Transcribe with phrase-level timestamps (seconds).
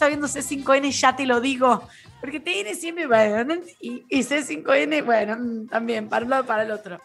[0.00, 1.86] está viendo C5N, ya te lo digo.
[2.20, 6.70] Porque TN siempre, bueno, y, y C5N, bueno, mm, también, para un lado para el
[6.70, 6.98] otro.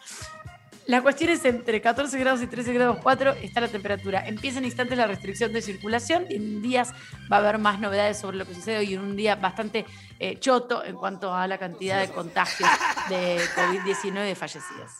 [0.86, 4.26] La cuestión es entre 14 grados y 13 grados 4 está la temperatura.
[4.26, 6.94] Empieza en instantes la restricción de circulación y en días
[7.30, 9.84] va a haber más novedades sobre lo que sucede hoy en un día bastante
[10.18, 12.70] eh, choto en cuanto a la cantidad de contagios
[13.10, 14.92] de COVID-19 fallecidos.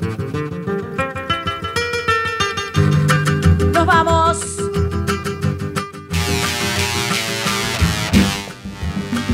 [3.90, 4.38] vamos!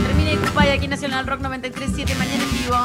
[0.07, 2.77] Termina Icupay aquí en Nacional Rock 93.7 mañana en vivo.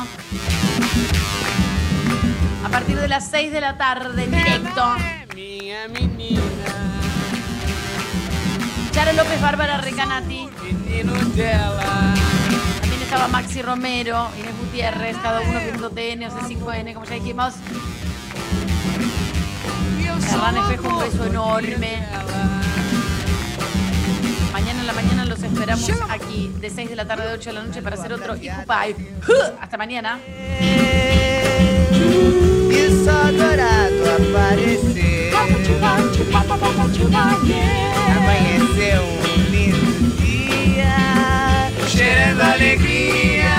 [2.66, 4.96] A partir de las 6 de la tarde en directo.
[8.92, 10.50] Charo López, Bárbara Recanati.
[12.82, 17.54] También estaba Maxi Romero, Inés Gutiérrez, cada uno viendo TN o C5N, como ya dijimos.
[20.30, 22.06] Hernán Espejo, un beso enorme.
[24.54, 27.54] Mañana en la mañana los esperamos aquí de 6 de la tarde a 8 de
[27.54, 28.96] la noche para hacer otro Icupay.
[29.60, 30.20] Hasta mañana.
[39.14, 39.92] Um lindo
[41.88, 43.51] cheirando alegria.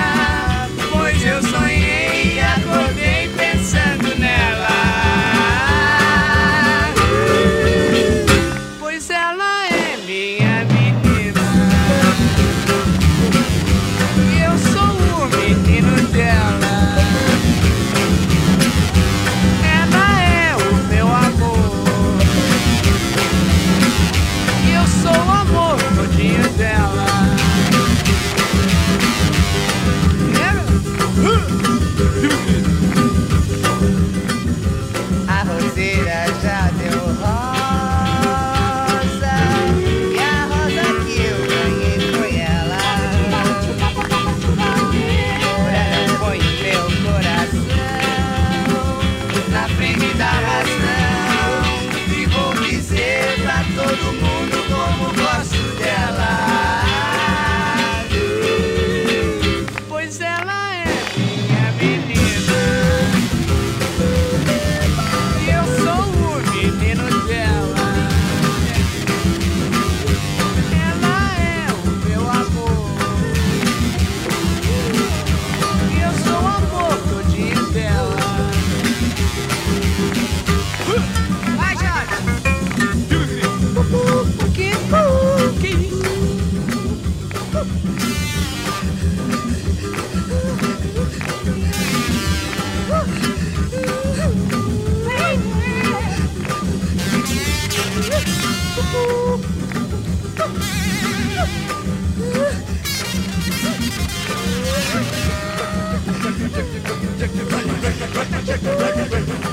[108.52, 109.51] A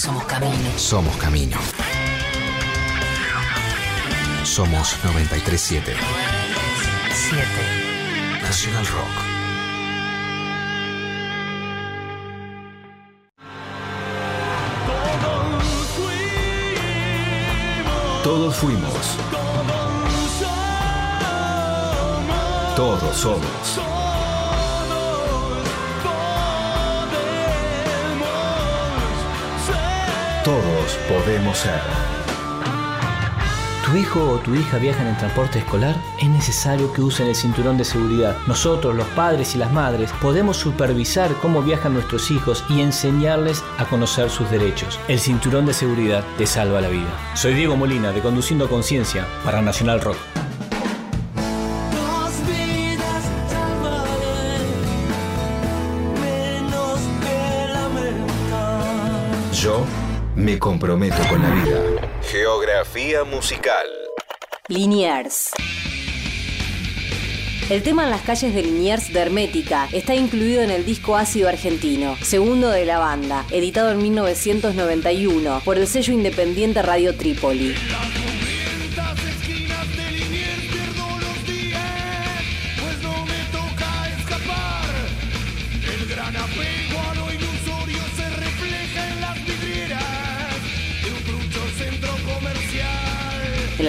[0.00, 0.78] somos camino.
[0.78, 1.58] Somos camino.
[4.44, 5.94] Somos 937
[7.12, 7.46] 7.
[8.42, 9.16] Nacional Rock.
[18.24, 19.16] Todos fuimos.
[22.74, 23.99] Todos somos.
[30.50, 31.80] Todos podemos ser.
[33.86, 35.94] ¿Tu hijo o tu hija viajan en transporte escolar?
[36.18, 38.36] Es necesario que usen el cinturón de seguridad.
[38.48, 43.84] Nosotros, los padres y las madres, podemos supervisar cómo viajan nuestros hijos y enseñarles a
[43.84, 44.98] conocer sus derechos.
[45.06, 47.16] El cinturón de seguridad te salva la vida.
[47.34, 50.18] Soy Diego Molina de Conduciendo Conciencia para Nacional Rock.
[60.60, 61.80] Comprometo con la vida.
[62.22, 63.86] Geografía musical.
[64.68, 65.50] Liniers.
[67.70, 71.48] El tema en las calles de Liniers de Hermética está incluido en el disco Ácido
[71.48, 77.74] Argentino, segundo de la banda, editado en 1991 por el sello independiente Radio Trípoli.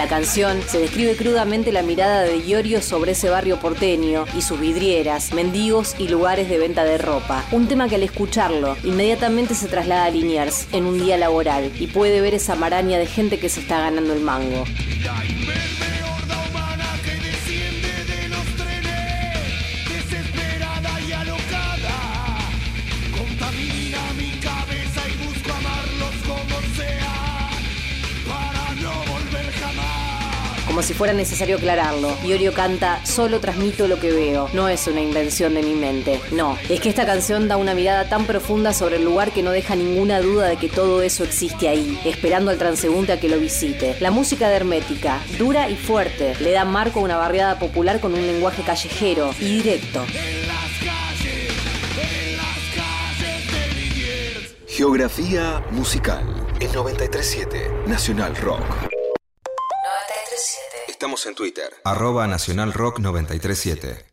[0.02, 4.58] La canción se describe crudamente la mirada de Iorio sobre ese barrio porteño y sus
[4.58, 7.44] vidrieras, mendigos y lugares de venta de ropa.
[7.52, 11.86] Un tema que al escucharlo inmediatamente se traslada a Liniers en un día laboral y
[11.86, 14.64] puede ver esa maraña de gente que se está ganando el mango.
[30.72, 35.02] Como si fuera necesario aclararlo, Iorio canta Solo transmito lo que veo, no es una
[35.02, 36.18] invención de mi mente.
[36.30, 39.50] No, es que esta canción da una mirada tan profunda sobre el lugar que no
[39.50, 43.38] deja ninguna duda de que todo eso existe ahí, esperando al transeúnte a que lo
[43.38, 43.96] visite.
[44.00, 48.14] La música de Hermética, dura y fuerte, le da marco a una barriada popular con
[48.14, 50.06] un lenguaje callejero y directo.
[50.06, 50.72] En en.
[54.66, 56.24] Geografía musical.
[56.60, 58.91] El 937 Nacional Rock.
[61.02, 61.04] 937.
[61.04, 61.70] Estamos en Twitter.
[61.82, 64.04] Arroba Nacional Rock 937.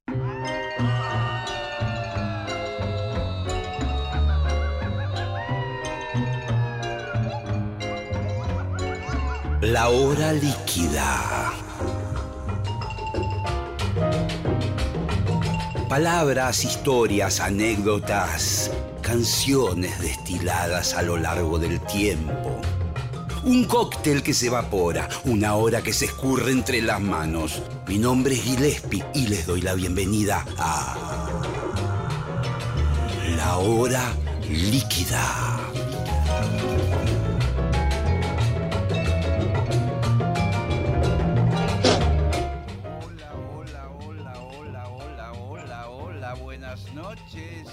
[9.62, 11.53] La hora líquida.
[15.88, 18.71] Palabras, historias, anécdotas,
[19.03, 22.59] canciones destiladas a lo largo del tiempo.
[23.44, 27.62] Un cóctel que se evapora, una hora que se escurre entre las manos.
[27.88, 31.30] Mi nombre es Gillespie y les doy la bienvenida a
[33.38, 34.13] La hora
[34.50, 35.57] líquida.
[43.01, 47.68] Hola, hola, hola, hola, hola, hola, buenas noches.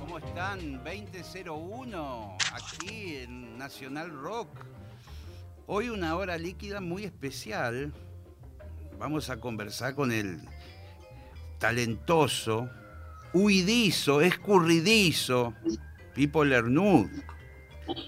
[0.00, 0.82] ¿Cómo están?
[0.82, 4.48] 2001, aquí en Nacional Rock.
[5.70, 7.92] Hoy una hora líquida muy especial.
[8.98, 10.40] Vamos a conversar con el
[11.58, 12.68] talentoso,
[13.32, 15.54] huidizo, escurridizo,
[16.14, 17.06] Pipo Lernud.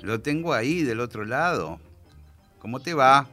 [0.03, 1.79] Lo tengo ahí del otro lado.
[2.59, 3.29] ¿Cómo te va?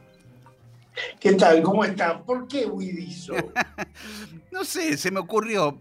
[1.20, 1.62] ¿Qué tal?
[1.62, 2.24] ¿Cómo están?
[2.24, 3.34] ¿Por qué huidizo?
[4.50, 5.78] No sé, se me ocurrió,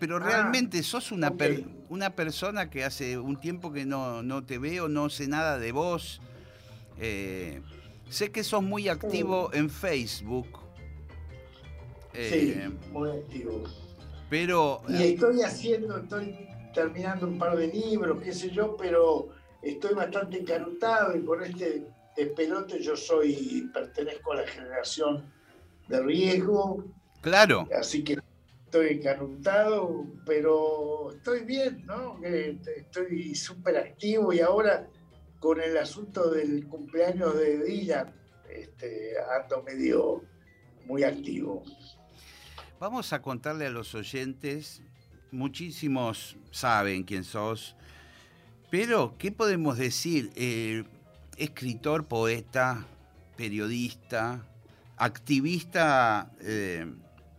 [0.00, 1.66] pero Ah, realmente sos una, per- ok.
[1.90, 5.70] una persona que hace un tiempo que no, no te veo, no sé nada de
[5.72, 6.22] vos.
[6.98, 7.60] Eh,
[8.08, 10.46] sé que sos muy activo en Facebook.
[12.12, 13.64] Sí, eh, muy activo.
[14.30, 19.28] pero Y estoy haciendo, estoy terminando un par de libros, qué sé yo, pero
[19.62, 21.86] estoy bastante encarutado y con este
[22.16, 25.30] despelote yo soy, pertenezco a la generación
[25.88, 26.84] de riesgo,
[27.20, 28.18] claro, así que
[28.64, 32.18] estoy encarutado, pero estoy bien, ¿no?
[32.22, 34.88] Eh, Estoy súper activo y ahora
[35.40, 38.14] con el asunto del cumpleaños de Dylan,
[38.50, 40.22] este, ando medio
[40.86, 41.62] muy activo.
[42.78, 44.82] vamos a contarle a los oyentes,
[45.30, 47.76] muchísimos saben quién sos,
[48.70, 50.30] pero ¿qué podemos decir?
[50.36, 50.84] Eh,
[51.36, 52.86] escritor, poeta,
[53.36, 54.46] periodista,
[54.96, 56.86] activista eh,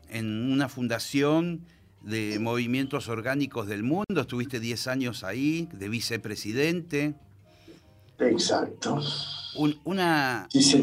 [0.10, 1.66] en una fundación
[2.02, 7.16] de movimientos orgánicos del mundo, estuviste 10 años ahí, de vicepresidente.
[8.20, 9.00] Exacto.
[9.56, 10.82] Un- una, Sí, sí.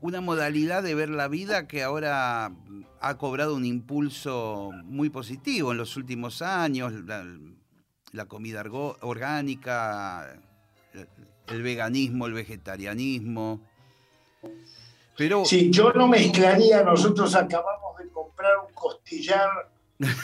[0.00, 2.52] una modalidad de ver la vida que ahora
[3.00, 7.24] ha cobrado un impulso muy positivo en los últimos años, la,
[8.12, 8.64] la comida
[9.00, 10.40] orgánica,
[10.94, 11.08] el-
[11.48, 13.60] el veganismo, el vegetarianismo.
[15.16, 19.48] Pero Sí, yo no mezclaría, nosotros acabamos de comprar un costillar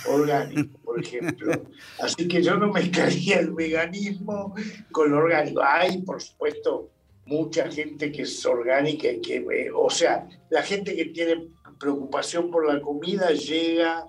[0.09, 1.53] orgánico, por ejemplo.
[2.01, 4.55] Así que yo no mezclaría el veganismo
[4.93, 5.63] con lo orgánico.
[5.63, 6.91] Hay, por supuesto,
[7.27, 12.51] mucha gente que es orgánica y que, eh, o sea, la gente que tiene preocupación
[12.51, 14.07] por la comida llega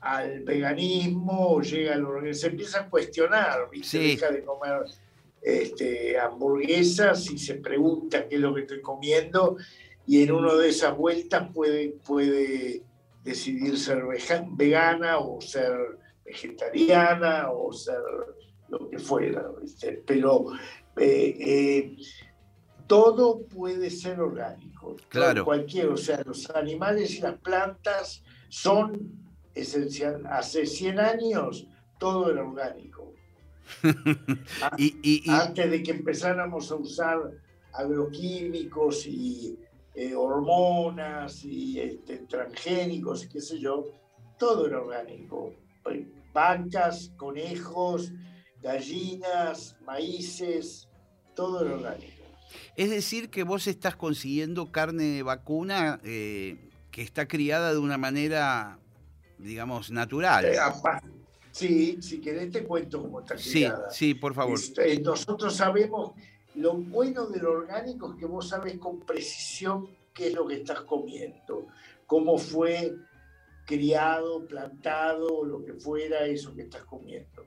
[0.00, 2.40] al veganismo o llega al organismo.
[2.40, 3.98] Se empieza a cuestionar, ¿viste?
[3.98, 4.16] Sí.
[4.16, 4.82] Deja de comer
[5.42, 9.56] este, hamburguesas y se pregunta qué es lo que estoy comiendo
[10.06, 12.82] y en una de esas vueltas puede, puede
[13.22, 14.02] decidir ser
[14.52, 15.72] vegana o ser
[16.24, 18.00] vegetariana o ser
[18.68, 20.02] lo que fuera, ¿viste?
[20.06, 20.46] pero
[20.96, 21.96] eh, eh,
[22.86, 24.96] todo puede ser orgánico.
[25.08, 25.44] Claro.
[25.44, 29.12] Cualquier, o sea, los animales y las plantas son
[29.54, 30.26] esencial.
[30.26, 31.66] Hace 100 años
[31.98, 33.14] todo era orgánico.
[34.78, 37.18] y, y- y- Antes de que empezáramos a usar
[37.72, 39.58] agroquímicos y
[40.00, 43.84] eh, hormonas y este, transgénicos y qué sé yo,
[44.38, 45.52] todo era orgánico.
[45.90, 48.12] Eh, Vacas, conejos,
[48.62, 50.88] gallinas, maíces,
[51.34, 52.22] todo era orgánico.
[52.76, 56.56] es decir, que vos estás consiguiendo carne de vacuna eh,
[56.92, 58.78] que está criada de una manera,
[59.38, 60.44] digamos, natural.
[60.44, 60.58] Eh,
[61.50, 63.90] Sí, si querés te cuento cómo está Sí, criada.
[63.90, 64.54] sí, por favor.
[64.56, 66.12] Este, nosotros sabemos,
[66.58, 70.80] lo bueno del orgánico es que vos sabes con precisión qué es lo que estás
[70.80, 71.68] comiendo,
[72.06, 72.96] cómo fue
[73.64, 77.44] criado, plantado, lo que fuera eso que estás comiendo.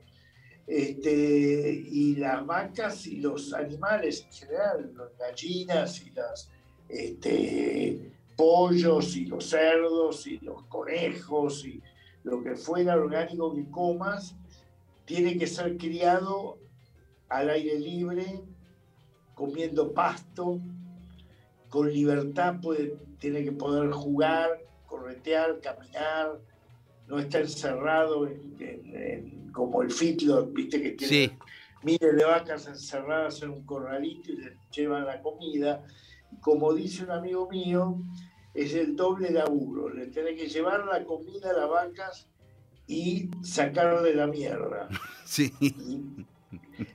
[0.65, 6.49] Este, y las vacas y los animales en general, las gallinas y las
[6.87, 11.81] este, pollos y los cerdos y los conejos y
[12.23, 14.35] lo que fuera orgánico que comas,
[15.03, 16.59] tiene que ser criado
[17.27, 18.41] al aire libre,
[19.45, 20.59] comiendo pasto,
[21.67, 26.37] con libertad, puede, tiene que poder jugar, corretear, caminar,
[27.07, 31.31] no está encerrado en- en- en- como el feedlot, viste que tiene Sí,
[31.81, 35.83] miles de vacas encerradas en un corralito y les llevan la comida.
[36.39, 37.97] Como dice un amigo mío,
[38.53, 39.89] es el doble laburo.
[39.89, 42.27] Le tenés que llevar la comida a las vacas
[42.85, 44.87] y sacarle la mierda.
[45.25, 45.51] sí.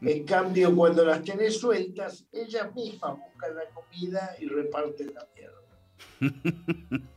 [0.00, 5.57] En cambio, cuando las tenés sueltas, ellas mismas buscan la comida y reparten la mierda.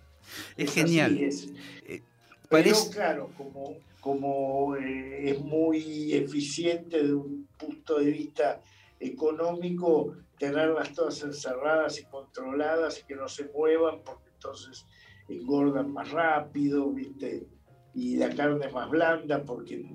[0.58, 1.18] Es genial.
[1.18, 1.50] es.
[1.88, 2.04] Eh,
[2.50, 8.62] Pero claro, como, como eh, es muy eficiente de un punto de vista
[9.00, 14.86] económico, tenerlas todas encerradas y controladas y que no se muevan, porque entonces
[15.28, 17.48] engordan más rápido, ¿viste?
[17.96, 19.86] Y la carne es más blanda, porque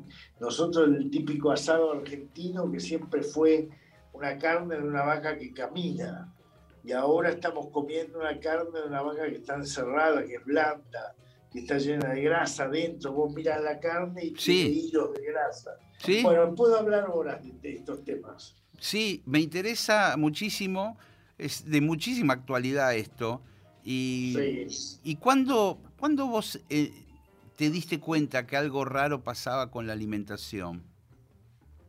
[0.41, 3.69] nosotros el típico asado argentino que siempre fue
[4.13, 6.33] una carne de una vaca que camina,
[6.85, 11.15] y ahora estamos comiendo una carne de una vaca que está encerrada, que es blanda,
[11.51, 13.13] que está llena de grasa adentro.
[13.13, 14.65] Vos mirás la carne y Sí.
[14.65, 15.79] tiene hilos de grasa.
[15.99, 16.23] Sí.
[16.23, 18.55] Bueno, puedo hablar horas de, de estos temas.
[18.79, 20.99] Sí, me interesa muchísimo,
[21.39, 23.41] es de muchísima actualidad esto.
[23.83, 24.99] Y, Sí.
[25.05, 26.93] ¿y cuándo, cuándo vos eh,
[27.57, 30.83] te diste cuenta que algo raro pasaba con la alimentación?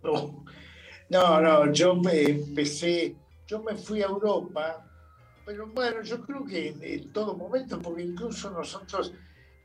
[0.03, 3.15] No, no, yo me empecé,
[3.47, 4.85] yo me fui a Europa,
[5.45, 9.13] pero bueno, yo creo que en, en todo momento, porque incluso nosotros,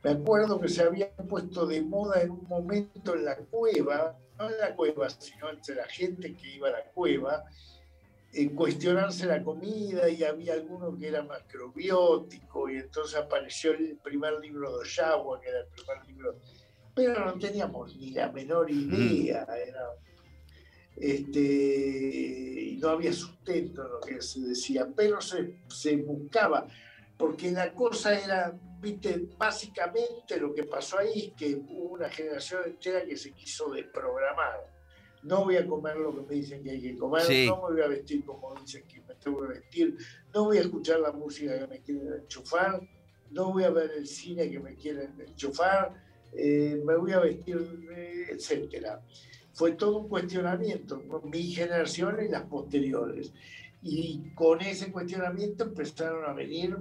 [0.03, 4.49] me acuerdo que se había puesto de moda en un momento en la cueva, no
[4.49, 7.43] en la cueva, sino entre la gente que iba a la cueva,
[8.33, 14.39] en cuestionarse la comida y había alguno que era macrobiótico y entonces apareció el primer
[14.39, 16.39] libro de Oyawa, que era el primer libro,
[16.95, 19.89] pero no teníamos ni la menor idea, era
[20.95, 26.67] este, y no había sustento en lo que se decía, pero se, se buscaba,
[27.17, 32.61] porque la cosa era, viste, básicamente lo que pasó ahí es que hubo una generación
[32.65, 34.80] entera que se quiso desprogramar.
[35.23, 37.45] No voy a comer lo que me dicen que hay que comer, Sí.
[37.47, 39.97] no me voy a vestir como dicen que me tengo que vestir,
[40.33, 42.81] no voy a escuchar la música que me quieren enchufar,
[43.29, 45.93] no voy a ver el cine que me quieren enchufar,
[46.33, 47.57] eh, me voy a vestir,
[47.95, 49.01] eh, etcétera
[49.53, 51.21] fue todo un cuestionamiento, ¿no?
[51.21, 53.33] mi generación y las posteriores.
[53.83, 56.77] Y con ese cuestionamiento empezaron a venir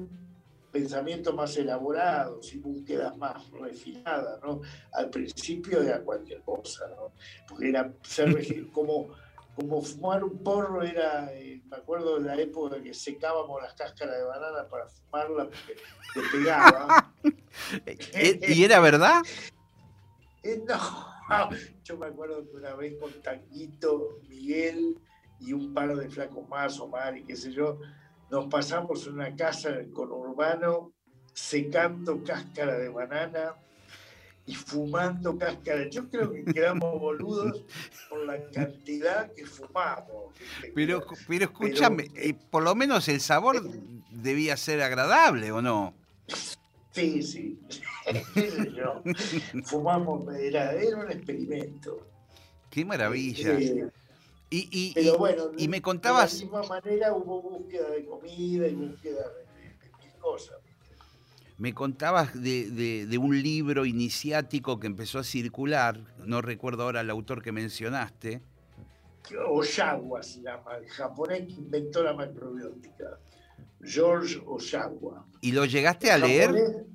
[0.70, 4.60] pensamientos más elaborados y búsquedas más refinadas, ¿no?
[4.92, 7.12] Al principio era cualquier cosa, ¿no?
[7.48, 8.30] Porque era ser
[8.72, 9.08] como,
[9.54, 14.16] como fumar un porro era, eh, me acuerdo de la época que secábamos las cáscaras
[14.16, 15.80] de banana para fumarla porque
[16.14, 17.12] te pegaba.
[17.84, 19.22] Eh, ¿Y era verdad?
[20.42, 21.50] Eh, no,
[21.84, 24.98] yo me acuerdo que una vez con Tanguito, Miguel
[25.38, 27.78] y un par de flacos más, Omar y qué sé yo,
[28.30, 30.92] nos pasamos una casa en el conurbano
[31.32, 33.54] secando cáscara de banana
[34.46, 35.88] y fumando cáscara.
[35.88, 37.64] Yo creo que quedamos boludos
[38.08, 40.34] por la cantidad que fumamos.
[40.74, 43.62] Pero, pero escúchame, eh, por lo menos el sabor
[44.10, 45.94] debía ser agradable, ¿o no?
[46.92, 47.60] Sí, sí.
[48.76, 49.02] Yo.
[49.64, 52.06] Fumamos, era, era un experimento.
[52.68, 53.52] Qué maravilla.
[53.58, 53.90] Eh,
[54.50, 58.04] Y, y- Pero y- bueno, y me de contabas, la misma manera hubo búsqueda de
[58.04, 60.58] comida y búsqueda de, de- de mil cosas.
[61.58, 67.02] me contabas de, de- de un libro iniciático que empezó a circular, no recuerdo ahora
[67.02, 68.42] el autor que mencionaste,
[69.48, 73.18] Oshawa se llama, el japonés que inventó la macrobiótica.
[73.82, 75.24] George Oshawa.
[75.40, 76.50] y lo llegaste a leer.
[76.50, 76.86] Japonés-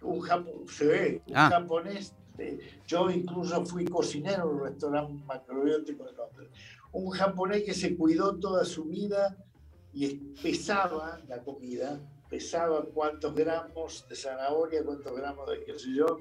[0.00, 1.48] un sí, un Ah.
[1.50, 2.14] japonés.
[2.38, 6.48] eh, yo incluso fui cocinero en un restaurante macrobiótico de Londres.
[6.92, 9.36] Un japonés que se cuidó toda su vida
[9.92, 15.94] y es- pesaba la comida, pesaba cuántos gramos de zanahoria, cuántos gramos de qué sé
[15.94, 16.20] yo,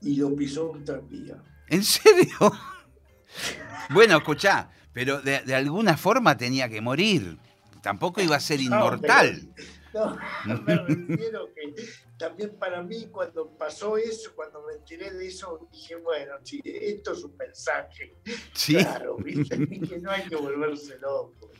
[0.00, 1.42] y lo pisó un tranvía.
[1.68, 2.36] ¿En serio?
[3.90, 7.38] bueno, escuchá, pero de, de alguna forma tenía que morir.
[7.82, 9.48] Tampoco iba a ser No, inmortal.
[9.92, 10.16] No,
[10.66, 11.74] me refiero que
[12.22, 17.14] también para mí cuando pasó eso, cuando me enteré de eso, dije, bueno, sí, esto
[17.14, 18.14] es un mensaje.
[18.54, 18.76] Sí.
[18.76, 19.56] Claro, ¿viste?
[19.88, 21.50] que no hay que volverse loco.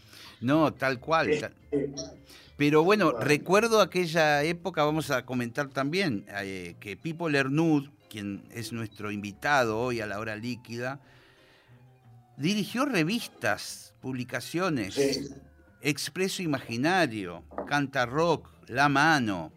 [0.41, 1.31] No, tal cual.
[1.73, 1.93] Eh,
[2.57, 3.21] Pero bueno, Bueno.
[3.27, 9.81] recuerdo aquella época, vamos a comentar también, eh, que Pipo Lernud, quien es nuestro invitado
[9.81, 11.01] hoy a la hora líquida,
[12.37, 15.29] dirigió revistas, publicaciones, Sí.
[15.81, 19.53] Expreso Imaginario, Canta Rock, La Mano,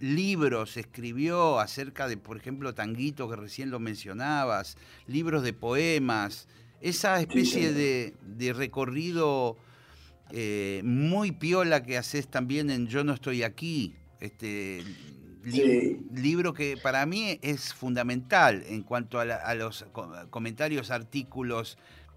[0.00, 6.48] libros, escribió acerca de, por ejemplo, Tanguito, que recién lo mencionabas, libros de poemas,
[6.80, 9.56] esa especie de, de recorrido
[10.32, 14.82] eh, muy piola que haces también en Yo no estoy aquí, este
[15.44, 15.98] li- Sí.
[16.14, 21.76] libro que para mí es fundamental en cuanto a, la- a los co- comentarios, artículos,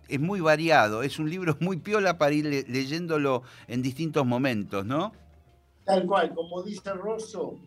[0.10, 4.86] es muy variado, es un libro muy piola para ir le- leyéndolo en distintos momentos,
[4.86, 5.14] ¿no?
[5.86, 7.58] Tal cual, como dice Rosso,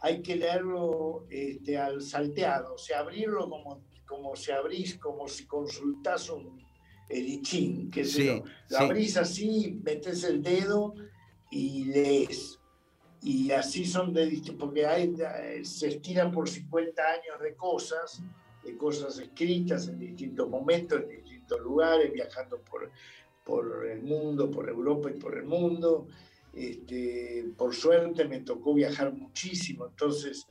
[0.00, 5.46] hay que leerlo este, al salteado, o sea, abrirlo como, como si abrís, como si
[5.46, 6.58] consultás un
[7.08, 8.84] el I Ching, que Sí, Lo sí.
[8.84, 10.94] abrís así, metes el dedo
[11.50, 12.60] y lees.
[13.22, 18.22] Y así son de porque hay, eh, se estiran por 50 años de cosas,
[18.62, 22.90] de cosas escritas en distintos momentos, en distintos lugares, viajando por,
[23.44, 26.06] por el mundo, por Europa y por el mundo.
[26.58, 30.44] Este, por suerte me tocó viajar muchísimo, entonces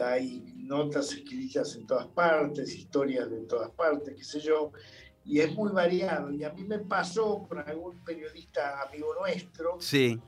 [0.00, 4.70] hay notas escritas en todas partes, historias de todas partes, qué sé yo,
[5.24, 6.30] y es muy variado.
[6.30, 10.20] Y a mí me pasó con algún periodista amigo nuestro, Sí,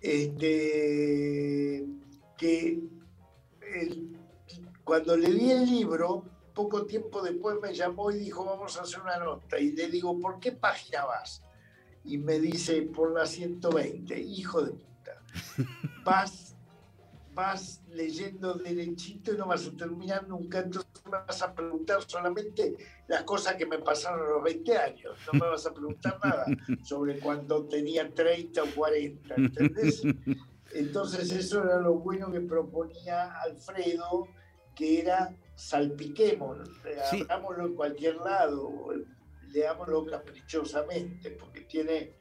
[0.00, 1.84] este,
[2.36, 2.80] que
[3.74, 4.16] el-
[4.84, 6.24] cuando le di el libro,
[6.54, 9.58] poco tiempo después me llamó y dijo, vamos a hacer una nota.
[9.58, 11.42] Y le digo, ¿por qué página vas?
[12.04, 15.22] Y me dice, por la 120, hijo de puta.
[16.04, 16.54] Vas,
[17.34, 22.76] vas leyendo derechito y no vas a terminar nunca, entonces me vas a preguntar solamente
[23.06, 25.18] las cosas que me pasaron a los 20 años.
[25.32, 26.46] No me vas a preguntar nada
[26.82, 30.02] sobre cuando tenía 30 o 40, ¿entendés?
[30.72, 34.28] Entonces eso era lo bueno que proponía Alfredo,
[34.74, 36.64] que era salpiquémoslo,
[37.10, 37.22] Sí.
[37.22, 38.70] hagámoslo en cualquier lado,
[39.52, 42.12] leámoslo caprichosamente, porque tiene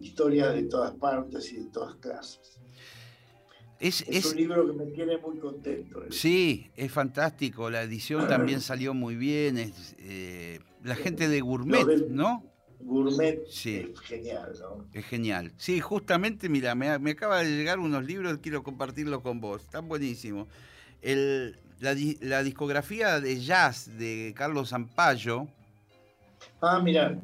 [0.00, 2.58] historias de todas partes y de todas clases.
[3.80, 6.02] es, Es, es- un libro que me tiene muy contento.
[6.10, 11.84] sí, es fantástico, la edición también salió muy bien, es, eh, la gente de Gourmet,
[11.84, 12.44] del- ¿no?
[12.80, 13.76] Gourmet Sí.
[13.94, 14.86] es genial, ¿no?
[14.92, 15.52] Es genial.
[15.56, 19.62] Sí, justamente, mira, me, me acaba de llegar unos libros, quiero compartirlos con vos.
[19.62, 20.48] Están buenísimos.
[21.80, 25.46] La, la discografía de jazz de Carlos Zampayo,
[26.60, 27.18] Ah, mira,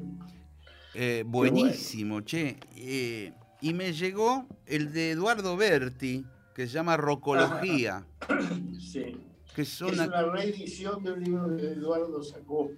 [0.93, 2.57] eh, buenísimo, che.
[2.75, 8.05] Eh, y me llegó el de Eduardo Berti, que se llama Rocología,
[8.79, 9.17] sí.
[9.55, 12.71] que Es una reedición de un libro que Eduardo sacó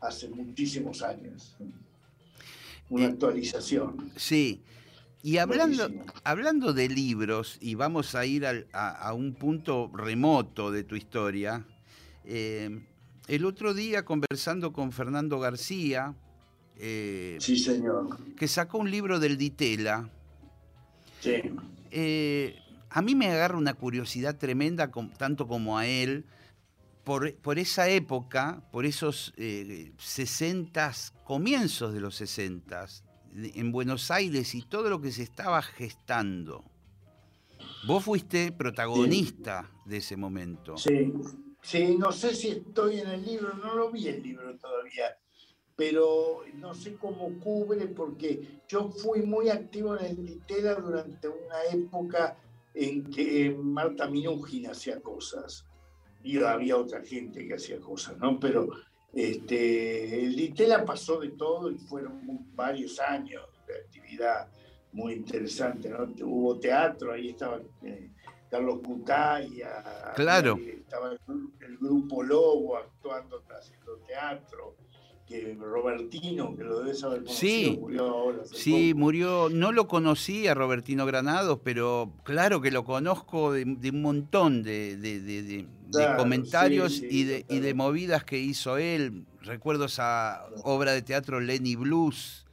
[0.00, 1.56] hace muchísimos años.
[2.90, 4.10] Una Eh, actualización.
[4.16, 4.62] Sí.
[5.22, 6.12] Y hablando, Buenísimo.
[6.22, 10.96] hablando de libros, y vamos a ir al- a, a un punto remoto de tu
[10.96, 11.64] historia,
[12.26, 12.84] eh,
[13.26, 16.14] el otro día conversando con Fernando García,
[16.76, 18.18] eh, Sí, señor.
[18.36, 20.10] que sacó un libro del Ditela,
[21.20, 21.34] Sí.
[21.90, 22.56] eh,
[22.90, 26.26] a mí me agarra una curiosidad tremenda, tanto como a él,
[27.04, 30.92] por, por esa época, por esos eh, 60,
[31.24, 32.86] comienzos de los 60,
[33.36, 36.64] en Buenos Aires y todo lo que se estaba gestando.
[37.86, 40.76] Vos fuiste protagonista de ese momento.
[40.78, 41.12] Sí,
[41.64, 45.16] sí, no sé si estoy en el libro, no lo vi el libro todavía,
[45.74, 51.64] pero no sé cómo cubre porque yo fui muy activo en el Ditela durante una
[51.72, 52.36] época
[52.74, 55.66] en que Marta Minujin hacía cosas
[56.22, 58.38] y había otra gente que hacía cosas, ¿no?
[58.38, 58.68] Pero
[59.12, 62.20] este, el Ditela pasó de todo y fueron
[62.54, 64.48] varios años de actividad
[64.92, 66.12] muy interesante, ¿no?
[66.24, 68.10] Hubo teatro, ahí estaba eh,
[68.54, 70.56] Carlos Cutaya, Claro.
[70.60, 74.76] eh, estaba el, gru- el grupo Lobo actuando, haciendo teatro,
[75.26, 77.76] que Robertino, que lo debes haber conocido, Sí.
[77.80, 78.38] murió ahora.
[78.44, 79.00] Sí, poco.
[79.00, 84.02] murió, no lo conocí a Robertino Granados, pero claro que lo conozco de, de un
[84.02, 89.24] montón de, de- Claro, comentarios sí, y, de, y de movidas que hizo él.
[89.42, 92.46] Recuerdo esa obra de teatro Lenny Blues,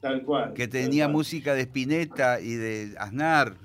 [0.00, 0.52] Tal cual.
[0.54, 1.12] que tenía cual.
[1.12, 3.56] música de Spinetta y de Aznar.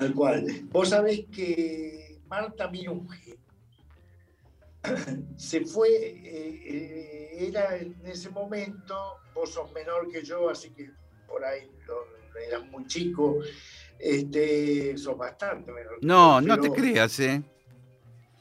[0.00, 0.46] Tal cual.
[0.72, 3.38] Vos sabés que Marta Minuje
[5.36, 8.96] se fue, eh, eh, era en ese momento,
[9.34, 10.90] vos sos menor que yo, así que
[11.26, 13.40] por ahí lo- eras muy chico,
[13.98, 16.00] este, sos bastante menor.
[16.00, 17.42] que No, yo, no te creas, ¿eh?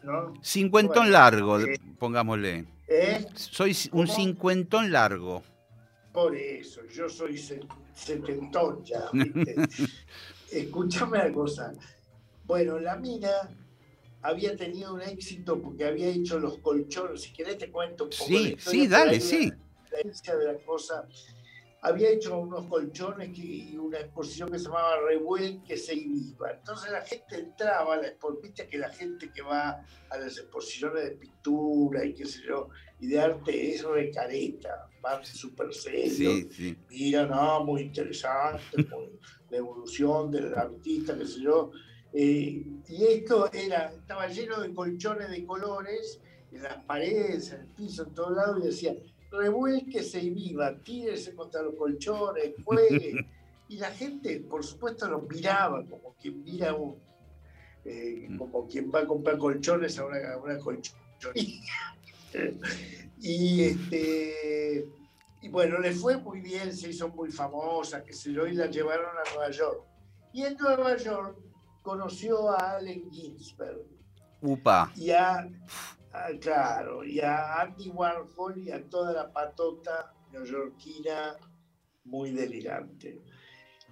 [0.04, 0.34] ¿no?
[0.42, 2.66] Cincuentón Bueno, largo, eh, pongámosle.
[2.88, 3.26] ¿eh?
[3.36, 4.16] Soy un ¿Cómo?
[4.18, 5.44] cincuentón largo.
[6.14, 7.60] Por eso, yo soy se-
[7.94, 9.56] setentón ya, ¿viste?
[10.52, 11.74] Escúchame una cosa.
[12.46, 13.30] Bueno, la mina
[14.22, 17.22] había tenido un éxito porque había hecho los colchones.
[17.22, 18.26] Si querés te cuento un poco.
[18.26, 19.54] Sí, la historia, sí, dale, sí.
[19.92, 21.08] La, de la cosa.
[21.82, 26.52] Había hecho unos colchones que- y una exposición que se llamaba Revuelque se viva.
[26.52, 31.06] Entonces la gente entraba, la expo- viste que la gente que va a las exposiciones
[31.06, 32.68] de pintura y qué sé yo,
[33.00, 36.78] y de arte es recareta, van súper serios Sí, sí.
[36.90, 38.60] mira, no, muy interesante,
[38.94, 39.18] muy-
[39.50, 41.72] la evolución del artista, qué sé yo.
[42.12, 46.20] Eh, y esto era, estaba lleno de colchones de colores
[46.52, 48.96] en las paredes, en el piso, en todos lados, y decía,
[49.32, 53.14] revuélquese y viva, tírese contra los colchones, juegue.
[53.70, 56.96] y la gente, por supuesto, los miraba como quien mira un,
[57.86, 61.96] eh, como quien va a comprar colchones a una, a una colchonería.
[63.22, 64.88] y este
[65.42, 68.68] y bueno, le fue muy bien, se hizo muy famosa, que se yo, y la
[68.68, 69.84] llevaron a Nueva York.
[70.34, 71.38] Y en Nueva York
[71.82, 73.86] conoció a Allen Ginsberg
[74.42, 74.92] Upa.
[74.96, 75.50] y a,
[76.12, 81.36] a- claro, y a Andy Warhol y a toda la patota neoyorquina
[82.06, 83.22] muy delirante.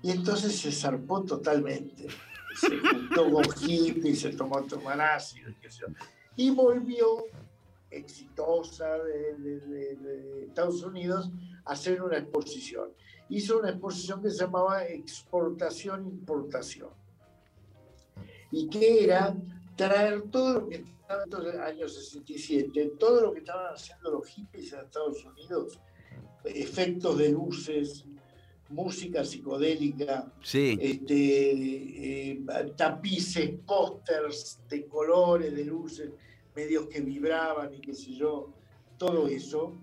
[0.01, 2.07] Y entonces se zarpó totalmente.
[2.59, 5.51] Se juntó con hippies, se tomó tomar ácido,
[6.35, 7.25] y volvió
[7.89, 11.29] exitosa de- de Estados Unidos
[11.65, 12.91] a hacer una exposición.
[13.29, 16.89] Hizo una exposición que se llamaba Exportación-Importación
[18.51, 19.35] y que era
[19.75, 24.79] traer todo lo que los años 67, todo lo que estaban haciendo los hippies en
[24.79, 25.79] Estados Unidos,
[26.43, 28.05] efectos de luces,
[28.69, 30.77] música psicodélica, Sí.
[30.81, 32.41] este, eh,
[32.75, 36.11] tapices, pósters de colores, de luces,
[36.55, 38.53] medios que vibraban y qué sé yo,
[38.97, 39.73] todo eso,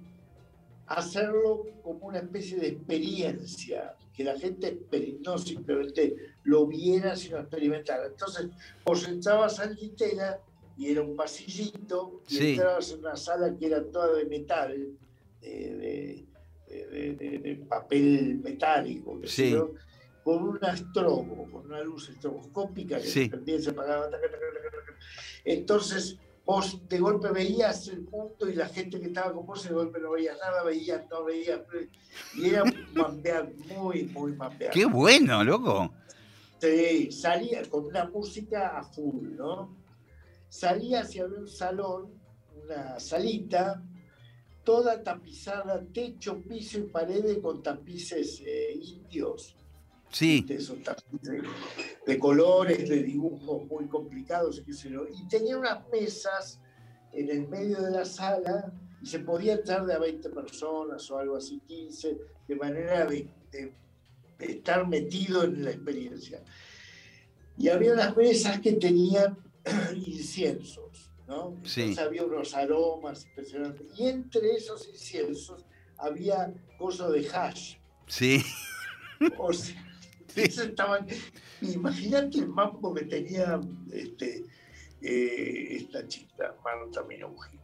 [0.86, 4.78] hacerlo como una especie de experiencia, que la gente
[5.24, 8.06] no simplemente lo viera, sino experimentara.
[8.06, 8.48] Entonces,
[8.84, 10.40] vos entrabas Ditela
[10.76, 12.50] y era un pasillito, y Sí.
[12.52, 14.88] entrabas en una sala que era toda de metal,
[15.40, 16.26] de, de-
[16.86, 19.50] de- de- de papel metálico, Sí.
[19.52, 19.72] yo,
[20.24, 23.30] con un astrobo, con una luz estroboscópica que Sí.
[23.46, 24.08] y se apagaba.
[25.44, 29.74] Entonces, vos de golpe veías el punto y la gente que estaba con vos de
[29.74, 31.64] golpe no veía nada, veía, no veía.
[32.34, 34.72] Y era un mambear muy, muy mambear.
[34.72, 35.92] Qué bueno, loco.
[36.60, 39.76] Sí, salía con una música a full, ¿no?
[40.54, 42.12] Salía hacia un salón,
[42.62, 43.82] una salita,
[44.62, 49.56] toda tapizada, techo, piso y paredes con tapices eh, indios.
[50.12, 50.46] Sí.
[50.48, 51.42] Esos tapices
[52.06, 55.04] de colores, de dibujos muy complicados, qué sé yo.
[55.08, 56.60] Y tenía unas mesas
[57.10, 61.18] en el medio de la sala y se podía entrar de a 20 personas o
[61.18, 63.72] algo así, 15, de manera de, de
[64.38, 66.44] estar metido en la experiencia.
[67.58, 69.44] Y había unas mesas que tenían
[69.94, 71.56] inciensos, ¿no?
[71.64, 71.82] Sí.
[71.82, 73.86] Entonces había unos aromas impresionantes.
[73.98, 75.64] Y entre esos inciensos
[75.96, 77.76] había cosas de hash.
[78.06, 78.42] Sí.
[79.38, 79.82] O sea,
[80.36, 81.06] eso estaban.
[81.60, 83.60] Imagínate el mambo que tenía
[83.92, 84.44] este,
[85.00, 87.58] eh, esta chica, Marta Minuji.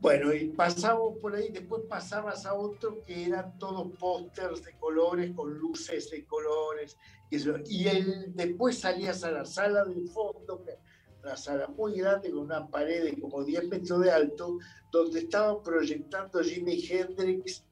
[0.00, 5.32] Bueno, y pasamos por ahí, después pasabas a otro que eran todos pósters de colores,
[5.34, 6.96] con luces de colores.
[7.30, 7.54] Y, eso.
[7.66, 10.78] y el, después salías a la sala del fondo, que-
[11.22, 14.58] una sala muy grande con una pared de como 10 metros de alto,
[14.92, 17.64] donde estaban proyectando Jimi Hendrix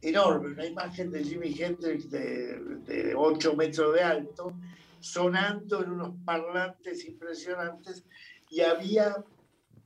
[0.00, 4.52] enorme, una imagen de Jimi Hendrix de, de 8 metros de alto,
[5.00, 8.04] sonando en unos parlantes impresionantes,
[8.50, 9.16] y había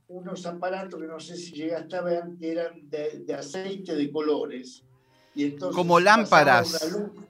[0.08, 4.10] unos aparatos que no sé si llegaste a ver, que eran de, de aceite de
[4.10, 4.82] colores.
[5.34, 6.82] Y entonces Como lámparas.
[6.82, 7.26] una luz-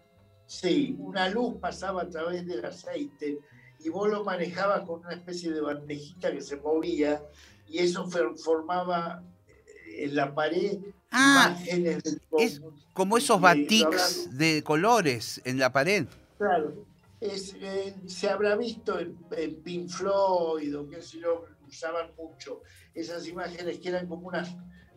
[0.47, 3.39] sí, una luz pasaba a través del aceite
[3.81, 7.23] y vos lo manejabas con una especie de bandejita que se movía
[7.69, 10.79] y eso formaba eh, en la pared
[11.11, 12.61] Ah, imágenes de es
[12.93, 16.07] como esos batiks de colores en la pared.
[16.37, 16.85] Claro,
[17.21, 22.63] es, eh, se habrá visto en, en Pink Floyd o qué sé yo, usaban mucho
[22.95, 24.55] esas imágenes que eran como unas,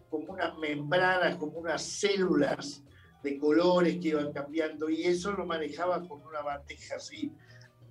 [0.09, 2.83] como unas membranas, como unas células
[3.23, 7.31] de colores que iban cambiando y eso lo manejaba con una bandeja así,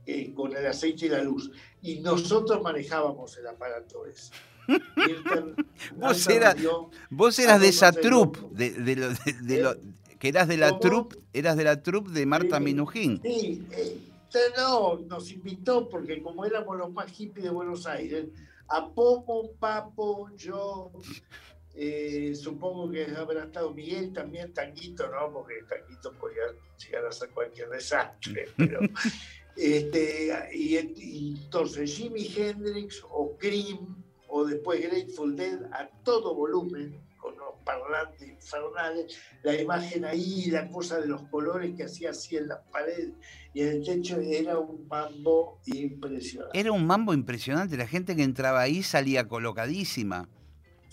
[0.08, 1.50] eh, con el aceite y la luz.
[1.82, 4.32] Y nosotros manejábamos el aparato ese.
[5.96, 8.00] Vos eras- dio Vos eras de esa más de
[8.52, 9.76] de, de lo- de- de lo-
[10.18, 10.80] que eras de la ¿Cómo?
[10.80, 12.58] troupe, eras de la troupe de Marta.
[12.58, 13.20] Minujín.
[13.22, 13.98] Sí, eh,
[14.56, 18.26] no, nos invitó porque como éramos los más hippies de Buenos Aires,
[18.68, 20.90] a Pomo, Papo, yo,
[21.74, 25.32] eh, supongo que habrá estado Miguel también, Tanguito, ¿no?
[25.32, 26.42] Porque Tanguito podía
[26.84, 28.80] llegar a ser cualquier desastre, pero...
[29.58, 37.00] Este, y, y entonces Jimi Hendrix o Cream o después Grateful Dead a todo volumen
[37.18, 42.36] con los parlantes infernales, la imagen ahí, la cosa de los colores que hacía así
[42.36, 43.14] en las paredes
[43.52, 46.58] y en el techo era un mambo impresionante.
[46.58, 50.28] Era un mambo impresionante, la gente que entraba ahí salía colocadísima.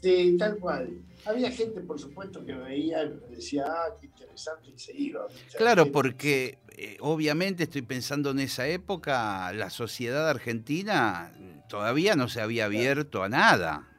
[0.01, 1.01] Sí, tal cual.
[1.25, 5.25] Había gente, por supuesto, que veía y decía, ah, qué interesante, y se iba.
[5.57, 11.33] Claro, porque eh, obviamente estoy pensando en esa época, la sociedad argentina
[11.67, 13.89] todavía no se había abierto a nada,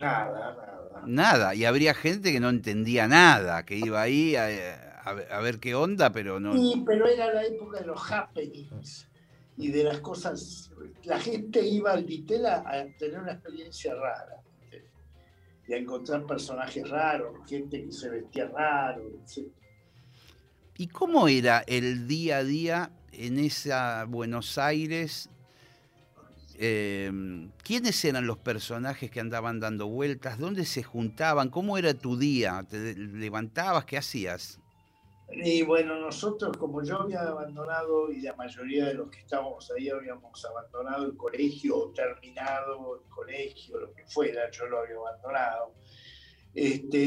[0.00, 1.02] Nada, nada.
[1.06, 4.44] nada, y habría gente que no entendía nada, que iba ahí a,
[5.04, 6.54] a ver- a ver qué onda, pero no...
[6.54, 9.08] Sí, pero era la época de los happenings
[9.56, 10.70] y de las cosas.
[11.04, 14.40] La gente iba al Vitela a tener una experiencia rara.
[15.66, 19.48] Y a encontrar personajes raros, gente que se vestía raro, etc.
[20.76, 25.30] ¿Y cómo era el día a día en esa Buenos Aires?
[26.56, 27.10] Eh,
[27.62, 30.38] ¿Quiénes eran los personajes que andaban dando vueltas?
[30.38, 31.48] ¿Dónde se juntaban?
[31.48, 32.64] ¿Cómo era tu día?
[32.68, 33.84] ¿Te levantabas?
[33.84, 34.60] ¿Qué hacías?
[35.32, 39.88] Y bueno, nosotros, como yo había abandonado, y la mayoría de los que estábamos ahí
[39.88, 45.72] habíamos abandonado el colegio o terminado el colegio, lo que fuera, yo lo había abandonado.
[46.54, 47.00] Este,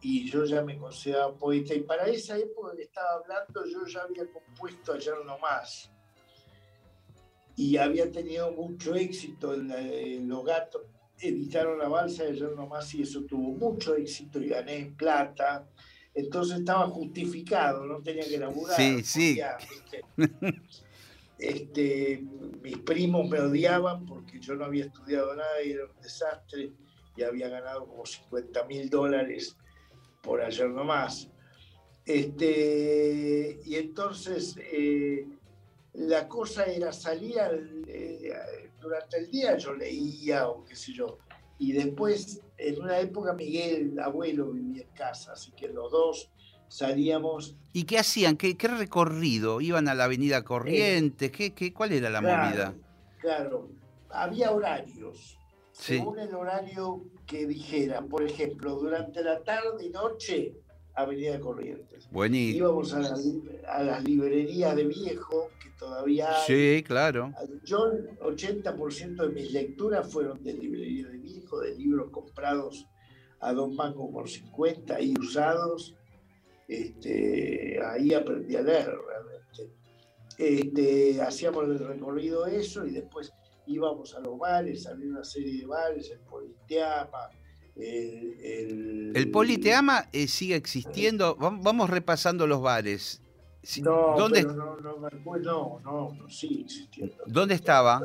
[0.00, 4.02] y yo ya me consideraba poeta, y para esa época que estaba hablando, yo ya
[4.02, 5.90] había compuesto Ayer No Más.
[7.54, 10.82] Y había tenido mucho éxito en, en Los Gatos.
[11.20, 15.68] Editaron la balsa de Ayer No Más y eso tuvo mucho éxito y gané plata.
[16.14, 18.76] Entonces estaba justificado, no tenía que laburar.
[18.76, 19.40] Sí, sí.
[21.38, 22.24] Este,
[22.62, 26.72] mis primos me odiaban porque yo no había estudiado nada y era un desastre
[27.16, 29.56] y había ganado como 50 mil dólares
[30.22, 31.28] por ayer nomás.
[32.04, 35.26] Este, y entonces eh,
[35.94, 38.32] la cosa era salir al- eh,
[38.80, 41.18] durante el día, yo leía o qué sé yo,
[41.58, 46.30] y después en una época Miguel, el abuelo, vivía en casa, así que los dos
[46.68, 48.36] salíamos ¿Y qué hacían?
[48.36, 49.60] ¿Qué, qué recorrido?
[49.60, 51.30] ¿Iban a la avenida Corrientes?
[51.30, 52.74] ¿Qué, qué, ¿Cuál era la Claro, movida?
[53.20, 53.68] Claro,
[54.10, 55.38] había horarios.
[55.72, 55.98] Sí.
[55.98, 60.54] Según el horario que dijera, por ejemplo, durante la tarde y noche,
[60.94, 62.08] Avenida Corrientes.
[62.10, 62.66] Buenísimo.
[62.66, 63.16] Íbamos a, la
[63.68, 66.46] a las librerías de viejo, todavía hay.
[66.46, 67.32] Sí, claro.
[67.64, 72.86] Yo, el 80% de mis lecturas fueron de librería de viejo, de libros comprados
[73.40, 75.94] a dos mangos por 50 y usados.
[76.66, 79.74] Este, ahí aprendí a leer realmente.
[80.36, 83.32] Este, hacíamos el recorrido eso y después
[83.66, 87.30] íbamos a los bares, había una serie de bares, el Politeama,
[87.76, 91.36] el, el- ¿El Politeama eh, sigue existiendo?
[91.36, 93.22] Vam- Vamos repasando los bares.
[93.68, 97.16] Sí, No, ¿Dónde, no, no, acuerdo, no, no, no sigue existiendo.
[97.26, 98.00] ¿Dónde estaba?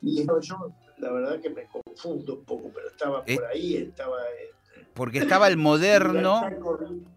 [0.00, 3.36] Y yo, la verdad que me confundo un poco, pero estaba Eh.
[3.36, 6.40] por ahí, estaba en Porque estaba el moderno.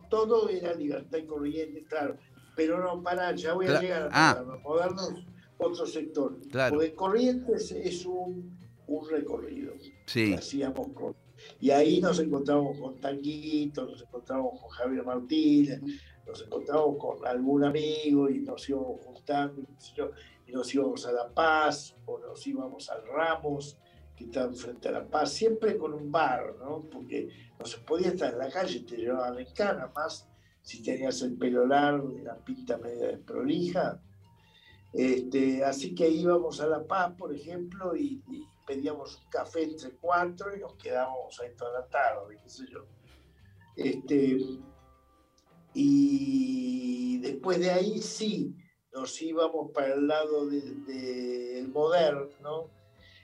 [0.09, 2.17] Todo era libertad y corriente, claro.
[2.57, 4.43] Pero no, para, ya voy a Cla- llegar a ah.
[4.63, 5.25] Modernos,
[5.57, 6.37] otro sector.
[6.51, 6.75] Claro.
[6.75, 9.71] Porque Corrientes es un, un recorrido.
[10.05, 10.31] Sí.
[10.31, 11.15] que hacíamos con-
[11.59, 15.81] y ahí nos encontramos con Tanguito, nos encontramos con Javier Martínez,
[16.25, 19.61] nos encontramos con algún amigo y nos íbamos juntando,
[20.45, 23.77] y nos íbamos a La Paz o nos íbamos al Ramos,
[24.15, 26.81] que está enfrente a La Paz, siempre con un bar, ¿no?
[26.91, 30.27] Porque no se podía estar en la calle, te llevaban en cana, más
[30.61, 34.01] si tenías el pelo largo y la pinta media desprolija.
[34.93, 38.21] Este, así que íbamos a La Paz, por ejemplo, y
[38.67, 42.85] pedíamos un café entre cuatro y nos quedábamos ahí toda la tarde, qué sé yo.
[43.75, 44.37] Este,
[45.73, 48.53] y después de ahí sí,
[48.91, 52.69] nos íbamos para el lado del del moderno.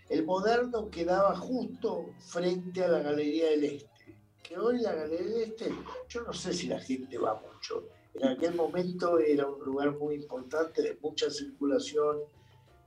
[0.09, 5.43] El moderno quedaba justo frente a la Galería del Este, que hoy la Galería del
[5.51, 5.75] Este,
[6.07, 7.89] yo no sé si la gente va mucho.
[8.13, 12.19] En aquel momento era un lugar muy importante, de mucha circulación,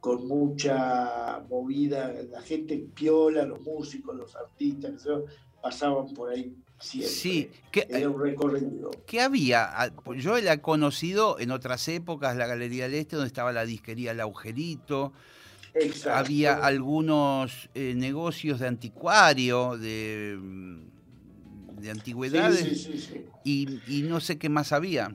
[0.01, 5.07] con mucha movida, la gente piola, los músicos, los artistas,
[5.63, 7.13] pasaban por ahí siempre.
[7.13, 7.51] Sí.
[7.73, 8.91] ¿Qué, Era un recorrido.
[9.07, 9.65] qué había?
[9.65, 13.53] Ah, pues Yo la he conocido en otras épocas, la Galería del Este, donde estaba
[13.53, 15.13] la disquería El Agujerito.
[15.75, 16.19] Exacto.
[16.19, 20.79] Había algunos eh, negocios de anticuario, de, mm,
[21.81, 22.61] de antigüedades.
[22.61, 23.25] Sí, sí, sí, sí.
[23.45, 25.15] Y, y no sé qué más había.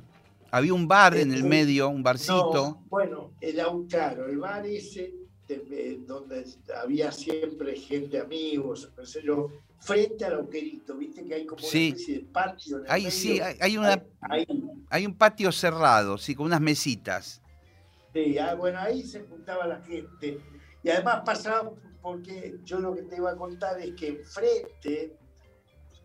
[0.52, 2.52] Había un bar en el Eh, medio, un barcito.
[2.54, 3.88] No, bueno, era un
[4.28, 5.14] el bar ese,
[5.48, 6.46] de- eh, donde
[6.82, 9.48] había siempre gente, amigos, qué sé yo,
[9.80, 11.88] frente al auquerito, viste que hay como Sí.
[11.88, 13.12] una especie de patio en el Ahí medio.
[13.16, 14.46] sí, hay, hay una, Ahí,
[14.90, 17.42] hay un patio cerrado, sí, con unas mesitas.
[18.14, 20.38] sí, ah, bueno, ahí se juntaba la gente.
[20.84, 25.16] Y además pasaba, porque yo lo que te iba a contar es que enfrente,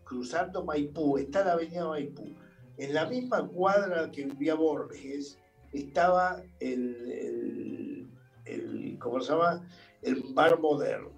[0.03, 2.33] cruzando Maipú, está la avenida Maipú.
[2.77, 5.37] En la misma cuadra que vivía Borges,
[5.73, 8.07] estaba el, el,
[8.45, 9.67] el- ¿cómo se llama?
[10.01, 11.11] El bar moderno,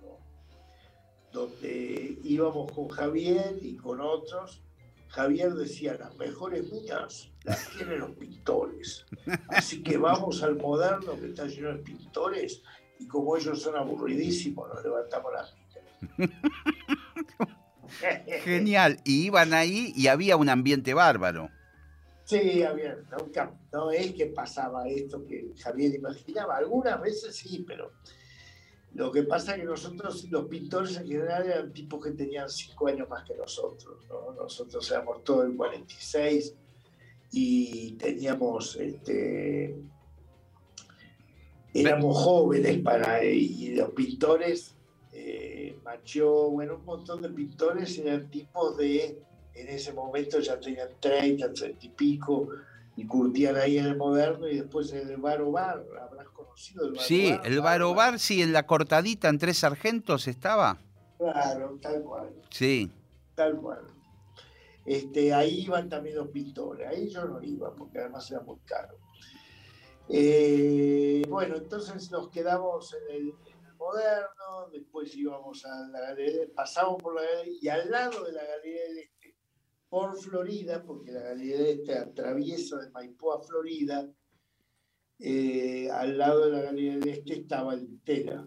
[1.31, 4.61] donde íbamos con Javier y con otros.
[5.09, 9.05] Javier decía, las mejores minas las tienen los pintores.
[9.49, 12.61] Así que vamos al moderno que está lleno de pintores
[12.99, 15.55] y como ellos son aburridísimos, nos levantamos las
[16.17, 16.29] minas.
[18.43, 18.99] Genial.
[19.03, 21.49] Y iban ahí y había un ambiente bárbaro.
[22.25, 22.95] Sí, había,
[23.71, 27.91] no es que pasaba esto que Javier imaginaba, algunas veces sí, pero
[28.93, 32.87] lo que pasa es que nosotros, los pintores en general, eran tipos que tenían cinco
[32.87, 34.33] años más que nosotros, ¿no?
[34.33, 36.55] Nosotros éramos todo el 46
[37.31, 39.75] y teníamos, este,
[41.73, 44.75] éramos jóvenes para, y los pintores,
[45.89, 49.23] Macho, bueno, un montón de pintores eran tipos de
[49.55, 52.47] en ese momento ya tenían 30, 30 y pico,
[52.95, 56.85] y curtían ahí en el moderno y después en el bar o bar, habrás conocido
[56.85, 60.27] el bar Sí, Bar, el bar o bar, sí, en la cortadita en Tres Sargentos
[60.27, 60.77] estaba.
[61.17, 62.91] Claro, tal cual, Sí.
[63.35, 63.81] tal cual.
[64.85, 68.95] Este, ahí iban también los pintores, ahí yo no iba porque además era muy caro.
[70.07, 73.33] Eh, bueno, entonces nos quedamos en el,
[73.79, 78.25] en el moderno, después íbamos a la galería, pasamos por la galería y al lado
[78.25, 79.35] de la galería del Este,
[79.89, 84.07] por Florida, porque la galería del Este atraviesa de Maipú a Florida,
[85.19, 88.45] eh, al lado de la galería del Este estaba el Tela.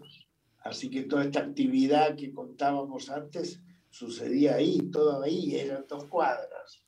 [0.59, 6.79] Así que toda esta actividad que contábamos antes sucedía ahí, todo ahí, eran dos cuadras.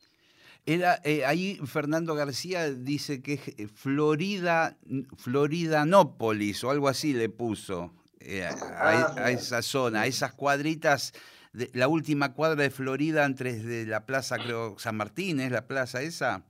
[0.65, 4.79] Era, eh, ahí Fernando García dice que es eh, Florida,
[5.17, 7.93] Floridanópolis o algo así le puso
[8.25, 11.13] eh, a, Ah, a esa zona, a esas cuadritas,
[11.53, 15.67] de, la última cuadra de Florida antes de la plaza, creo, San Martín, ¿es la
[15.67, 16.45] plaza esa?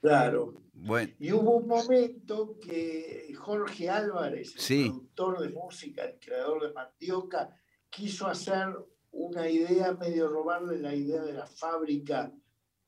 [0.00, 0.54] Claro.
[0.74, 4.88] Bueno, Y hubo un momento que Jorge Álvarez, el Sí.
[4.88, 7.56] productor de música, el creador de Mandioca,
[7.88, 8.74] quiso hacer
[9.12, 12.32] una idea, medio robarle la idea de la fábrica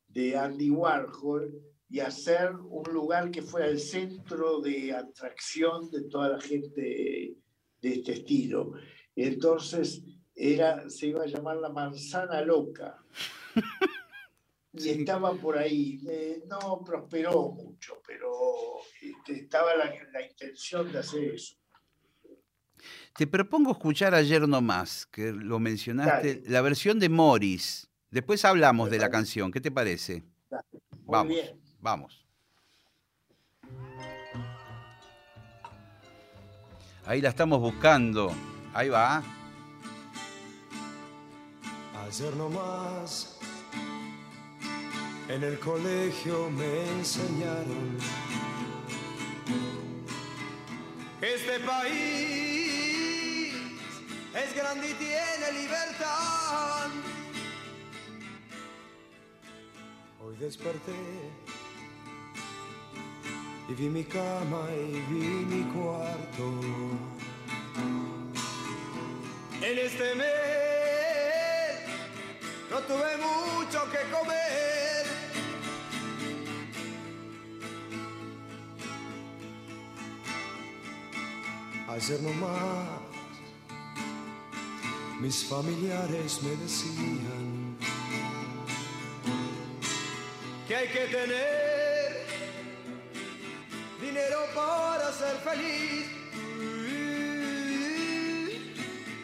[0.09, 1.53] de Andy Warhol
[1.89, 7.37] y hacer un lugar que fuera el centro de atracción de toda la gente
[7.85, 8.73] de este estilo.
[9.15, 10.03] Entonces
[10.35, 12.99] era, se iba a llamar la manzana loca.
[14.77, 16.01] Y estaba por ahí.
[16.09, 18.29] Eh, no prosperó mucho, pero
[19.01, 21.55] este, estaba la, la intención de hacer eso.
[23.17, 27.89] Te propongo escuchar ayer nomás, que lo mencionaste, la versión de Morris.
[28.11, 29.53] Después hablamos de la canción.
[29.53, 30.25] ¿Qué te parece?
[31.05, 31.61] Vamos, bien.
[31.79, 32.24] vamos.
[37.07, 38.35] Ahí la estamos buscando.
[38.73, 39.23] Ahí va.
[42.07, 43.39] Ayer nomás
[45.29, 47.99] en el colegio me enseñaron
[51.21, 53.55] que este país
[54.35, 56.89] es grande y tiene libertad.
[60.21, 60.93] Hoy desperté
[63.69, 66.61] y vi mi cama y vi mi cuarto.
[69.63, 70.31] En este mes
[72.71, 74.45] no tuve mucho que comer.
[81.89, 82.89] Ayer nomás
[85.21, 87.79] mis familiares me decían
[90.67, 91.74] que hay que tener
[95.45, 96.07] feliz.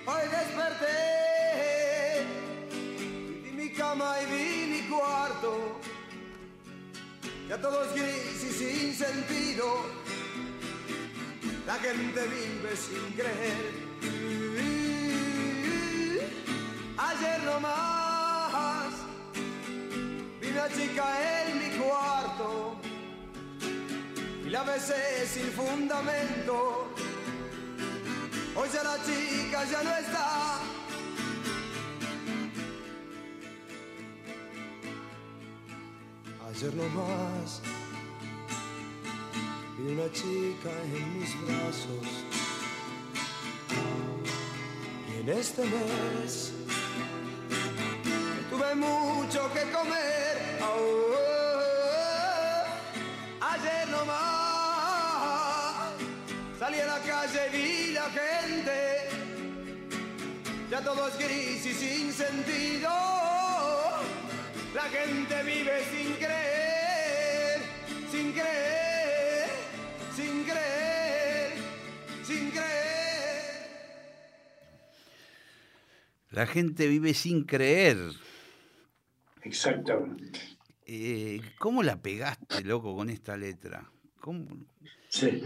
[0.06, 0.96] Hoy desperté
[3.42, 5.80] vi mi cama y vi mi cuarto.
[7.48, 9.66] Ya todo es gris y sin sentido.
[11.66, 13.90] La gente vive sin creer.
[16.96, 18.92] Ayer nomás
[20.40, 21.04] vi una chica
[24.50, 26.88] la besé sin fundamento.
[28.56, 30.58] Hoy ya la chica ya no está.
[36.48, 37.62] Ayer nomás
[39.78, 42.08] vi una chica en mis brazos.
[45.08, 46.52] Y en este mes
[48.50, 50.58] tuve mucho que comer.
[50.60, 51.14] Oh,
[53.40, 54.39] ayer nomás
[56.70, 59.08] salí a la calle y vi la gente.
[60.70, 62.88] Ya todo es gris y sin sentido.
[64.74, 67.60] La gente vive sin creer,
[68.10, 69.50] sin creer,
[70.14, 71.52] sin creer,
[72.22, 73.70] sin creer.
[76.30, 77.98] La gente vive sin creer.
[79.42, 80.38] Exactamente.
[80.86, 83.90] Eh, ¿Cómo la pegaste, loco, con esta letra?
[84.20, 84.46] ¿Cómo?
[85.08, 85.42] Sí.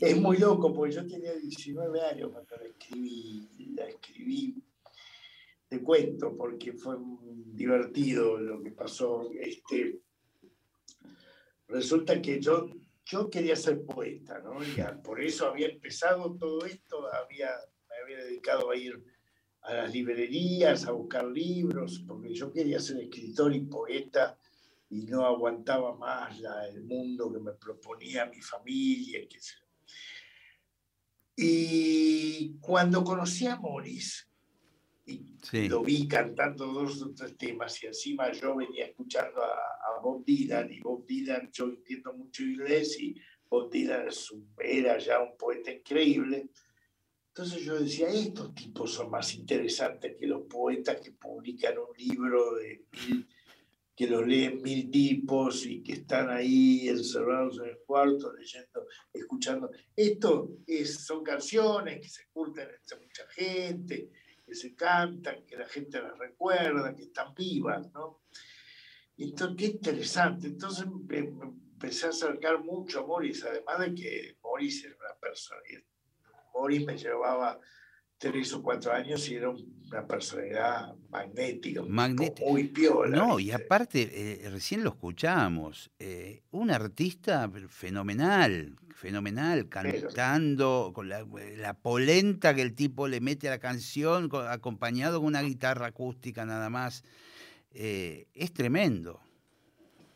[0.00, 4.62] Es muy loco, porque yo tenía 19 años cuando la escribí, la escribí,
[5.66, 6.96] te cuento, porque fue
[7.46, 9.30] divertido lo que pasó.
[9.40, 9.98] Este,
[11.66, 12.68] resulta que yo,
[13.06, 14.62] yo quería ser poeta, ¿no?
[14.62, 17.50] Y por eso había empezado todo esto, había,
[17.88, 19.02] me había dedicado a ir
[19.62, 24.38] a las librerías, a buscar libros, porque yo quería ser escritor y poeta
[24.90, 29.20] y no aguantaba más la- el mundo que me proponía mi familia.
[31.36, 34.28] y cuando conocí a Morris,
[35.06, 35.68] y Sí.
[35.68, 40.24] lo vi cantando dos o tres temas, y encima yo venía escuchando a, a Bob
[40.24, 43.16] Dylan, y Bob Dylan, yo entiendo mucho inglés, y
[43.50, 44.08] Bob Dylan
[44.58, 46.48] era ya un poeta increíble.
[47.28, 52.54] Entonces yo decía, estos tipos son más interesantes que los poetas que publican un libro
[52.54, 53.28] de mil
[53.94, 59.70] que lo leen mil tipos y que están ahí encerrados en el cuarto leyendo, escuchando.
[59.94, 64.10] Esto es, son canciones que se curten entre mucha gente,
[64.44, 68.22] que se cantan, que la gente las recuerda, que están vivas, ¿no?
[69.16, 70.48] Y Entonces, qué interesante.
[70.48, 75.60] Entonces me, empecé a acercar mucho a Morris, además de que Morris era una persona.
[76.52, 77.60] Morris me llevaba
[78.32, 82.50] tres o cuatro años y era una personalidad magnética, Magnética.
[82.50, 83.16] muy piola.
[83.16, 91.26] No, y aparte, eh, recién lo escuchamos, eh, un artista fenomenal, fenomenal, cantando, con la,
[91.58, 95.86] la polenta que el tipo le mete a la canción, co- acompañado con una guitarra
[95.88, 97.04] acústica nada más.
[97.72, 99.20] Eh, es tremendo.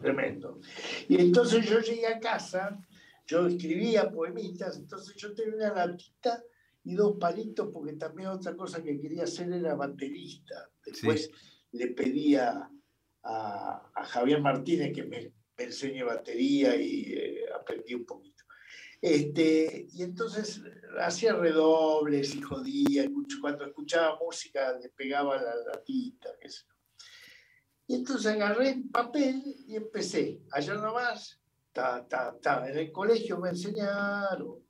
[0.00, 0.60] Tremendo.
[1.08, 2.78] Y entonces yo llegué a casa,
[3.26, 6.42] yo escribía poemitas, entonces yo tenía una latita
[6.88, 10.70] y dos palitos, porque también otra cosa que quería hacer era baterista.
[10.82, 11.30] Después
[11.72, 12.66] le pedía
[13.22, 18.42] a, a Javier Martínez que me, me enseñe batería y eh, aprendí un poquito.
[19.02, 20.62] Este, y entonces
[20.98, 23.06] hacía redobles y jodía,
[23.38, 26.74] cuando escuchaba música le pegaba la latita, qué sé yo.
[27.88, 30.40] Y entonces agarré el papel y empecé.
[30.52, 31.38] Allá nomás,
[31.70, 32.66] ta, ta, ta.
[32.66, 34.67] En el colegio me enseñaron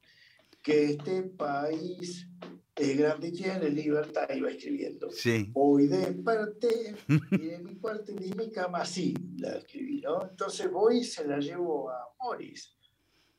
[0.69, 2.29] que este país
[2.77, 5.11] es grande y tiene libertad, iba escribiendo.
[5.11, 5.51] Sí.
[5.55, 10.29] Hoy desperté y de mi y de mi cama sí la escribí, ¿no?
[10.29, 12.77] Entonces voy y se la llevo a Morris.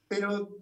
[0.07, 0.57] Pero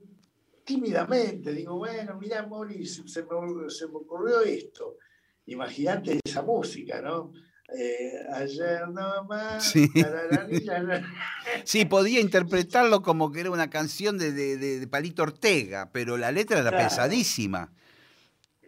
[0.65, 4.97] tímidamente digo, bueno, mira, Morris, se me, se me ocurrió esto.
[5.45, 7.31] Imagínate esa música, ¿no?
[7.75, 9.63] Eh, ayer nomás.
[9.71, 9.89] Sí.
[11.65, 16.59] Sí, podía interpretarlo como que era una canción de, de- Palito Ortega, pero la letra
[16.59, 16.83] era Claro.
[16.85, 17.73] pesadísima.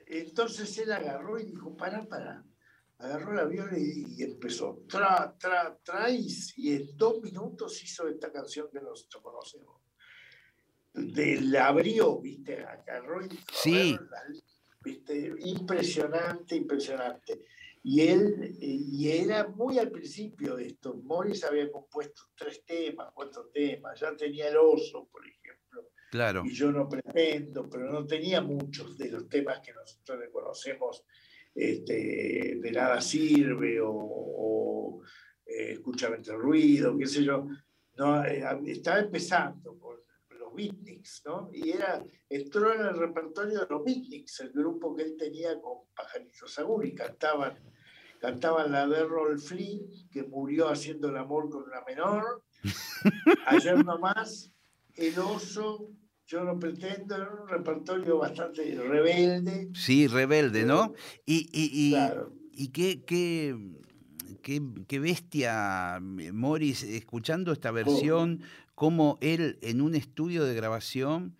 [0.08, 2.44] Entonces él agarró y dijo, para, para.
[2.98, 6.28] Agarró la viola y, y empezó, tra, tra, tra, y,
[6.58, 9.82] y en dos minutos hizo esta canción que nosotros conocemos.
[10.94, 13.98] De, la abrió, viste, agarró y Sí.
[13.98, 14.42] ver, la-
[14.84, 17.46] viste, impresionante, impresionante.
[17.92, 20.94] Y él, eh, y era muy al principio de esto.
[20.94, 26.44] Morris había compuesto tres temas, cuatro temas, ya tenía el oso, por ejemplo Claro.
[26.46, 31.04] y yo no pretendo, pero no tenía muchos de los temas que nosotros le conocemos,
[31.56, 35.02] este, de nada sirve o, o,
[35.48, 37.48] eh, escúchame entre ruido, qué sé yo.
[37.98, 39.98] No, eh, estaba empezando con
[40.38, 41.50] los beatniks, ¿no?
[41.52, 45.88] Y era, entró en el repertorio de los beatniks, el grupo que él tenía con
[45.96, 47.58] Pajarito Saguri, cantaban,
[48.20, 52.44] cantaban la de Rolf Flynn, que murió haciendo el amor con una menor,
[53.48, 54.52] ayer nomás,
[54.96, 55.90] el oso,
[56.28, 59.70] yo no pretendo, era un repertorio bastante rebelde.
[59.74, 60.94] Sí, rebelde, ¿no?
[61.26, 62.34] Y, y, y, Claro.
[62.52, 63.56] y qué, qué,
[64.42, 68.42] qué, qué bestia, Morris, escuchando esta versión,
[68.76, 71.36] cómo él en un estudio de grabación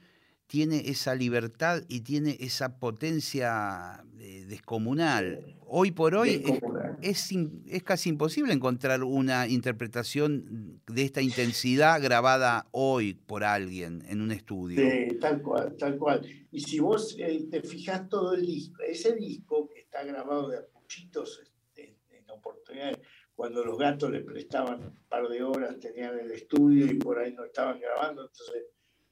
[0.50, 5.56] tiene esa libertad y tiene esa potencia eh, descomunal.
[5.68, 6.98] Hoy por hoy es, Descomunal.
[7.04, 7.32] es
[7.68, 14.32] es casi imposible encontrar una interpretación de esta intensidad grabada hoy por alguien en un
[14.32, 14.82] estudio.
[14.82, 16.26] Sí, tal cual, tal cual.
[16.52, 20.58] Y si vos eh, te fijas todo el disco, ese disco que está grabado de
[20.58, 22.98] a puchitos este, en oportunidades,
[23.36, 27.34] cuando los gatos le prestaban un par de horas, tenían el estudio y por ahí
[27.34, 28.64] no estaban grabando, entonces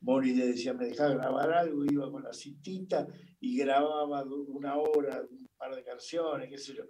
[0.02, 3.08] Mori le decía, me dejaba grabar algo, iba con la cintita
[3.40, 6.84] y grababa una hora, un par de canciones, qué sé yo.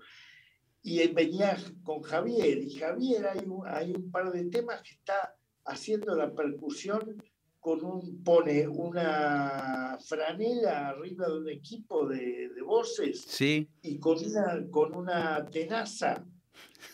[0.83, 5.35] Y venía con Javier, y Javier hay un, hay un par de temas que está
[5.65, 7.21] haciendo la percusión
[7.59, 14.17] con un, pone una franela arriba de un equipo de, de voces Sí, y con
[14.23, 16.25] una, con una tenaza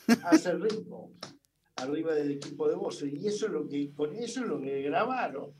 [0.23, 1.13] hace el ritmo
[1.75, 3.13] arriba del equipo de voces.
[3.13, 5.53] Y eso es lo que, con eso es lo que grabaron.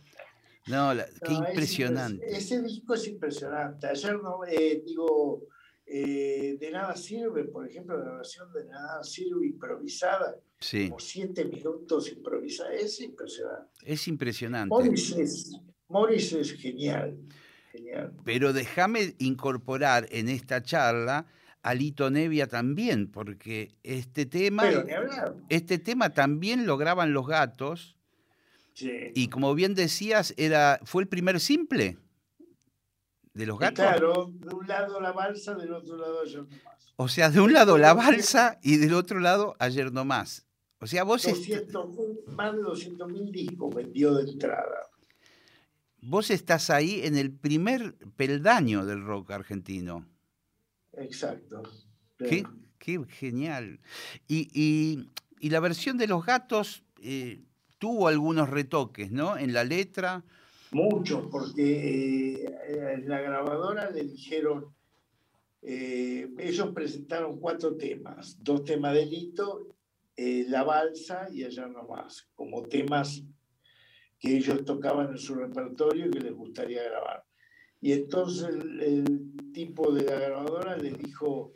[0.68, 2.26] No, la- qué No, impresionante.
[2.28, 3.88] impres- ese disco es impresionante.
[3.88, 5.48] Ayer no, eh, digo,
[5.86, 11.44] eh, de nada sirve, por ejemplo, la versión de nada sirve improvisada, Sí, como siete
[11.46, 13.70] minutos improvisada, es impresionante.
[13.84, 14.70] es impresionante.
[14.74, 15.52] Morris es,
[15.90, 17.18] Morris es genial,
[17.72, 18.14] genial.
[18.24, 21.26] Pero déjame incorporar en esta charla
[21.62, 24.86] a Lito Nevia también, porque este tema, Pero
[25.50, 27.98] este tema también lo graban los gatos,
[28.74, 29.12] Sí.
[29.14, 31.98] y como bien decías, era, fue el primer simple
[33.34, 33.86] de los gatos.
[33.86, 36.94] claro, de un lado la balsa, del otro lado ayer nomás.
[36.96, 40.46] O sea, de un lado la balsa y del otro lado ayer no más.
[40.80, 44.88] O sea, vos, est- 200.000, más de 200 mil discos vendió de entrada.
[46.02, 50.06] vos estás ahí en el primer peldaño del rock argentino.
[50.94, 51.64] Exacto.
[52.18, 52.46] Qué,
[52.80, 53.80] qué genial.
[54.28, 55.10] Y, y-
[55.40, 57.44] y la versión de los gatos eh,
[57.84, 59.38] tuvo algunos retoques, ¿no?
[59.38, 60.24] En la letra.
[60.72, 64.74] Muchos, porque eh, la grabadora le dijeron,
[65.62, 69.68] eh, ellos presentaron cuatro temas, dos temas de Lito,
[70.16, 73.22] eh, La Balsa y Ayer No Más, como temas
[74.18, 77.26] que ellos tocaban en su repertorio y que les gustaría grabar.
[77.82, 81.52] Y entonces el, el tipo de la grabadora le dijo,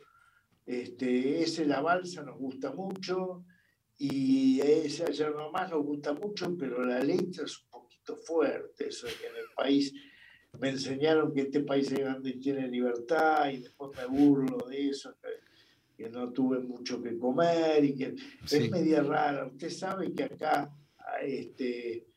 [0.65, 3.45] este, ese La Balsa nos gusta mucho
[3.97, 8.87] y ese Ayer No Más nos gusta mucho, pero la letra es un poquito fuerte,
[8.89, 9.93] eso que en el país
[10.59, 14.89] me enseñaron que este país es grande y tiene libertad y después me burlo de
[14.89, 18.57] eso, que, que no tuve mucho que comer y que Sí.
[18.57, 19.45] es media rara.
[19.47, 20.71] Usted sabe que acá
[21.23, 22.07] este,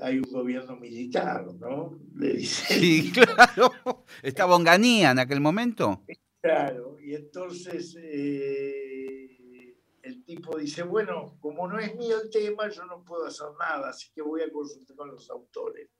[0.00, 1.98] hay un gobierno militar, ¿no?
[2.16, 2.74] Le dice.
[2.74, 4.04] Sí, claro.
[4.22, 6.04] Estaba Onganía en aquel momento.
[6.40, 8.83] Claro, y entonces eh,
[10.26, 13.90] el tipo dice, bueno, como no es mío el tema, yo no puedo hacer nada,
[13.90, 15.90] así que voy a consultar con los autores.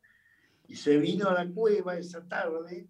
[0.66, 2.88] Y se vino a la cueva esa tarde,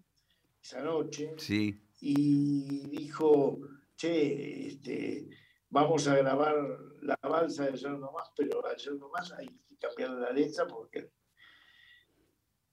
[0.61, 1.81] esa noche, Sí.
[1.99, 3.59] y dijo,
[3.97, 5.27] che, este,
[5.69, 6.55] vamos a grabar
[7.01, 11.11] la balsa de ayer nomás, pero ayer nomás hay que cambiar la letra porque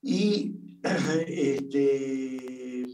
[0.04, 0.78] Y
[1.28, 2.84] este,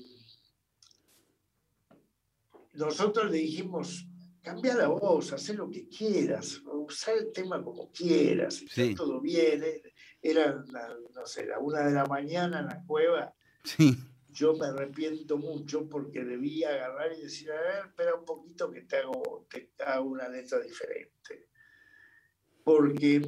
[2.74, 4.07] nosotros le dijimos,
[4.42, 8.94] cambia la voz, haz lo que quieras, usar el tema como quieras, Sí.
[8.94, 9.62] todo bien.
[9.62, 9.82] eh.
[10.20, 13.32] Era, la- no sé, la una de la mañana en la cueva.
[13.64, 13.96] Sí.
[14.30, 18.82] Yo me arrepiento mucho porque debía agarrar y decir, a ver, espera un poquito que
[18.82, 21.48] te hago, te hago una letra diferente.
[22.64, 23.22] Porque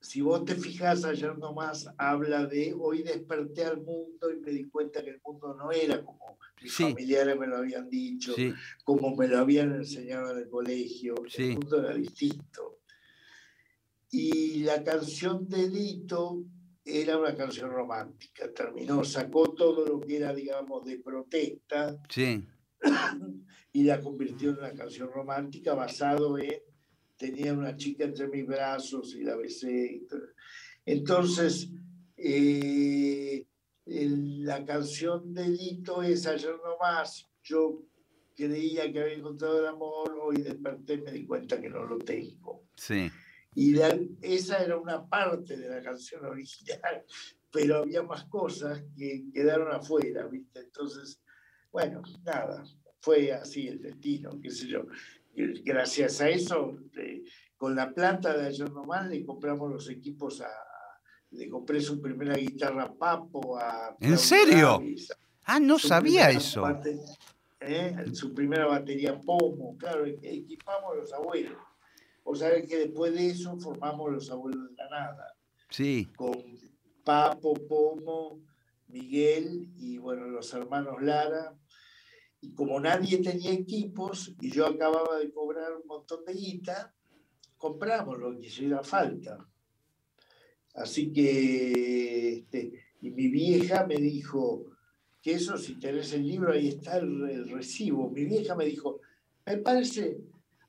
[0.00, 4.64] si vos te fijas, ayer nomás habla de hoy desperté al mundo y me di
[4.64, 6.82] cuenta que el mundo no era como mis Sí.
[6.84, 8.52] familiares me lo habían dicho, Sí.
[8.84, 11.14] como me lo habían enseñado en el colegio.
[11.28, 11.50] Sí.
[11.50, 12.80] El mundo era distinto.
[14.10, 16.42] Y la canción de Dito
[16.84, 18.52] era una canción romántica.
[18.52, 22.44] Terminó, sacó todo lo que era, digamos, de protesta Sí.
[23.72, 26.60] y la convirtió en una canción romántica basado en
[27.20, 29.70] tenía una chica entre mis brazos y la besé.
[29.70, 30.06] y.
[30.86, 31.70] Entonces,
[32.16, 33.46] eh,
[33.84, 37.28] el- la canción de Dito es ayer nomás.
[37.42, 37.82] Yo
[38.34, 41.98] creía que había encontrado el amor, hoy desperté y me di cuenta que no lo
[41.98, 42.64] tengo.
[42.74, 43.10] Sí.
[43.54, 47.04] Y la- esa era una parte de la canción original,
[47.52, 50.60] pero había más cosas que quedaron afuera, ¿viste?
[50.60, 51.20] Entonces,
[51.70, 52.64] bueno, nada,
[53.00, 54.86] fue así el destino, qué sé yo.
[55.34, 57.22] Gracias a eso, eh,
[57.56, 60.48] con la plata de ayer nomás le compramos los equipos a.
[61.32, 63.96] Le compré su primera guitarra a Papo, a.
[64.00, 64.82] ¿En serio?
[65.44, 66.62] Ah, no sabía eso.
[66.62, 66.98] bate-
[67.60, 67.94] ¿eh?
[68.12, 71.56] Su primera batería Pomo, claro, e- equipamos los abuelos.
[72.24, 75.34] O sabés que después de eso formamos los abuelos de la nada,
[75.70, 76.08] Sí.
[76.16, 76.32] con
[77.04, 78.40] Papo, Pomo,
[78.88, 81.54] Miguel y bueno, los hermanos Lara.
[82.42, 86.94] Y como nadie tenía equipos y yo acababa de cobrar un montón de guita,
[87.56, 89.46] compramos lo que hiciera falta.
[90.74, 92.72] Así que, este,
[93.02, 94.66] y mi vieja me dijo
[95.20, 98.08] que eso, si tenés el libro, ahí está el, recibo.
[98.10, 99.00] Mi vieja me dijo,
[99.44, 100.18] me parece,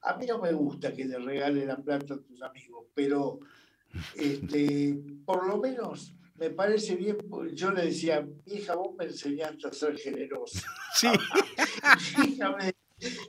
[0.02, 3.40] a mí no me gusta que le regale la plata a tus amigos, pero
[4.16, 7.18] este, por lo menos me parece bien,
[7.54, 10.60] yo le decía, vieja, vos me enseñaste a ser generosa.
[10.96, 11.08] Sí.
[12.26, 12.74] Vieja me-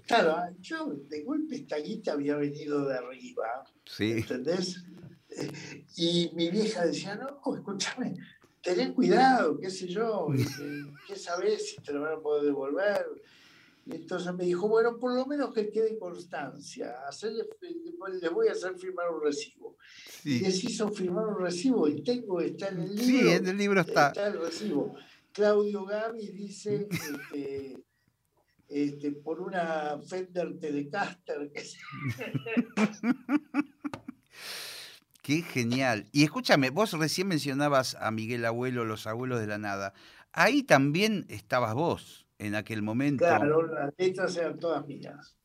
[0.06, 4.12] claro, yo de golpe esta guita había venido de arriba, Sí.
[4.12, 4.82] ¿entendés?
[5.96, 8.14] Y mi vieja decía, no, escúchame,
[8.62, 10.28] tenés cuidado, qué sé yo,
[11.06, 13.06] qué sabés si te lo van a poder devolver.
[13.86, 17.44] Entonces me dijo, bueno, por lo menos que quede constancia, hacerle,
[18.20, 19.76] le voy a hacer firmar un recibo.
[20.24, 23.04] Y les hizo firmar un recibo y tengo, está en el libro.
[23.04, 24.08] Sí, en el libro está.
[24.08, 24.94] Está el recibo.
[25.32, 27.82] Claudio Gavi dice, este,
[28.68, 31.62] este, por una Fender Telecaster, que
[35.22, 36.08] Qué genial.
[36.12, 39.94] Y escúchame, vos recién mencionabas a Miguel Abuelo, los abuelos de la nada.
[40.32, 43.24] Ahí también estabas vos en aquel momento.
[43.24, 45.36] Claro, las letras eran todas mías.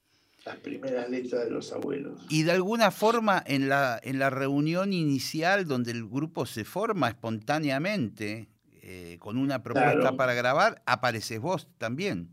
[0.46, 2.26] Las primeras letras de los abuelos.
[2.30, 7.10] Y de alguna forma en la, en la reunión inicial donde el grupo se forma
[7.10, 8.48] espontáneamente
[8.82, 10.18] eh, con una propuesta Claro.
[10.18, 12.30] para grabar, apareces vos también.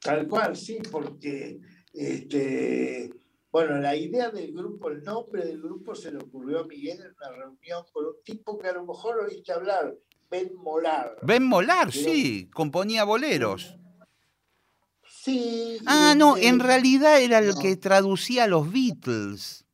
[0.00, 1.60] Tal cual, sí, porque
[1.92, 3.10] este,
[3.52, 7.12] bueno, la idea del grupo, el nombre del grupo se le ocurrió a Miguel en
[7.14, 9.94] una reunión con un tipo que a lo mejor oíste hablar,
[10.32, 11.16] Ben Molar.
[11.22, 13.76] Ben Molar, Pero- sí, componía boleros.
[15.04, 15.78] Sí.
[15.86, 17.60] Ah, no, este, en realidad era el no.
[17.60, 19.64] que traducía a los Beatles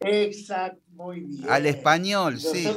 [0.00, 1.48] Exacto, muy bien.
[1.50, 2.68] al español, sí.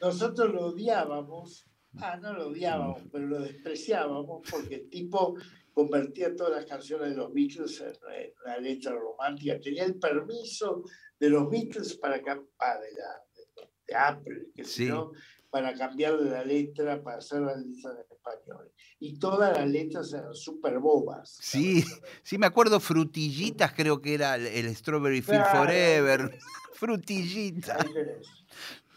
[0.00, 1.66] Nosotros, lo odiábamos,
[1.98, 3.08] ah, no lo odiábamos, Mm.
[3.12, 5.36] pero lo despreciábamos porque el tipo
[5.72, 9.60] convertía todas las canciones de los Beatles en, en una letra romántica.
[9.60, 10.82] Tenía el permiso
[11.20, 14.84] de los Beatles para cambiar, de, la, de, de Apple, que Sí.
[14.84, 15.12] si no,
[15.54, 18.72] para cambiarle la letra, para hacer la letra en español.
[18.98, 21.38] Y todas las letras eran súper bobas.
[21.40, 21.84] Sí,
[22.24, 25.58] sí me acuerdo frutillitas, creo que era el, el Strawberry Field Claro.
[25.60, 26.38] Forever.
[26.74, 27.86] Frutillitas.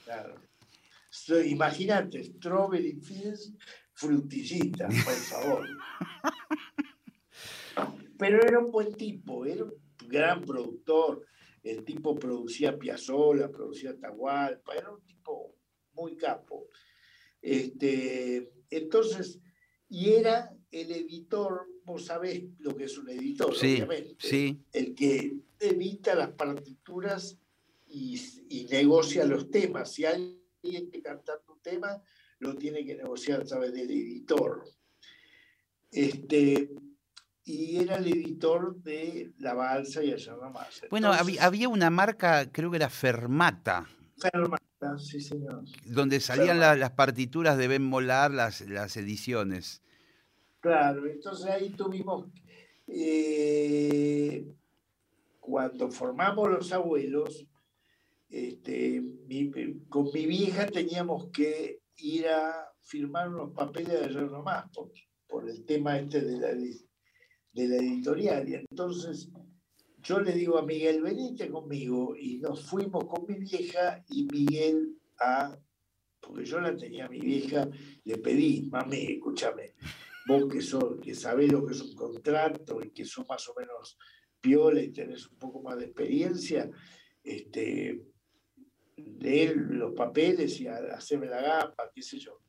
[0.04, 0.42] Claro.
[1.12, 3.54] So, Imagínate, Strawberry Fields,
[3.94, 5.68] frutillita, por favor.
[8.18, 9.76] Pero era un buen tipo, era un
[10.08, 11.24] gran productor.
[11.62, 15.57] El tipo producía Piazzolla, producía Atahualpa, era un tipo
[15.98, 16.68] muy capo.
[17.42, 19.40] Este, entonces,
[19.90, 24.94] y era el editor, vos sabés lo que es un editor, Sí, obviamente sí, el
[24.94, 27.38] que edita las partituras
[27.88, 28.20] y,
[28.50, 29.92] y negocia los temas.
[29.94, 30.40] Si alguien
[30.92, 32.02] que cantar un tema,
[32.40, 34.64] lo tiene que negociar a través del editor.
[35.92, 36.70] Este,
[37.46, 40.82] y era el editor de La Balsa y Allá Más.
[40.90, 43.88] Bueno, había, había una marca, creo que era Fermata.
[44.18, 44.67] Ferma- Ah,
[44.98, 45.64] sí, señor.
[45.86, 49.82] donde salían la- las partituras de Ben Molar, las, las ediciones.
[50.60, 52.28] Claro, entonces ahí tuvimos,
[52.88, 54.46] eh,
[55.40, 57.46] cuando formamos los abuelos,
[58.30, 59.52] este, mi-
[59.88, 64.92] con mi vieja teníamos que ir a firmar unos papeles de ayer nomás, por,
[65.28, 68.48] por el tema este de la, de la editorial.
[68.50, 69.30] Y entonces
[70.08, 74.96] yo le digo a Miguel, venite conmigo, y nos fuimos con mi vieja y Miguel
[75.20, 75.60] a,
[76.22, 77.68] porque yo la tenía a mi vieja,
[78.06, 79.74] le pedí, mami, escúchame,
[80.26, 83.56] vos que sos, que sabés lo que es un contrato y que sos más o
[83.60, 83.98] menos
[84.40, 86.72] piola y tenés un poco más de experiencia,
[87.22, 88.02] este,
[88.96, 92.40] leer los papeles y hacerme la gamba, qué sé yo.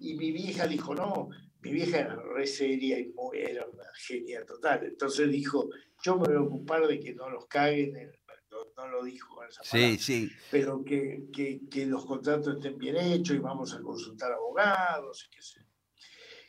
[0.00, 1.28] Y mi vieja dijo, no,
[1.66, 4.84] mi vieja era re seria y muy, era una genia total.
[4.84, 5.68] Entonces dijo,
[6.02, 8.12] yo me voy a ocupar de que no los caguen, en-
[8.50, 10.30] no, no lo dijo con esa Sí, sí.
[10.50, 15.34] pero que, que- que los contratos estén bien hechos y vamos a consultar abogados y
[15.34, 15.60] qué sé.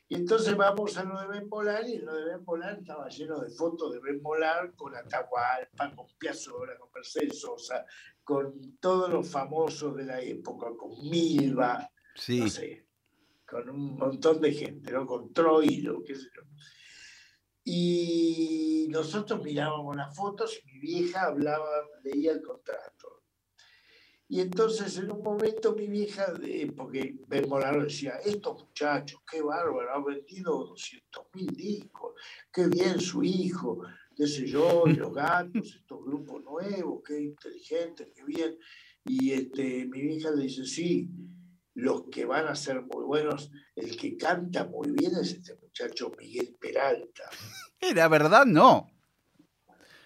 [0.09, 3.39] Y entonces vamos a lo de Ben Polar y lo de Ben Polar estaba lleno
[3.41, 7.83] de fotos de Ben Polar con Atahualpa, con Piazzolla, con Mercedes Sosa,
[8.23, 12.39] con todos los famosos de la época, con Milva, Sí.
[12.39, 12.86] no sé,
[13.47, 15.05] con un montón de gente, ¿no?
[15.05, 16.41] Con Troilo, qué sé yo.
[17.63, 21.69] Y nosotros mirábamos las fotos y mi vieja hablaba,
[22.03, 23.23] leía el contrato.
[24.29, 27.15] Y entonces en un momento mi vieja, eh, porque
[27.47, 32.13] Molaro decía, estos muchachos, qué bárbaro, han vendido 200 mil discos,
[32.51, 33.81] qué bien su hijo,
[34.13, 38.57] qué sé yo, y los gatos, estos grupos nuevos, qué inteligentes, qué bien.
[39.05, 41.09] Y este, mi vieja le dice, sí,
[41.77, 46.11] los que van a ser muy buenos, el que canta muy bien es este muchacho
[46.17, 47.29] Miguel Peralta.
[47.79, 48.47] ¿Era verdad?
[48.47, 48.89] No.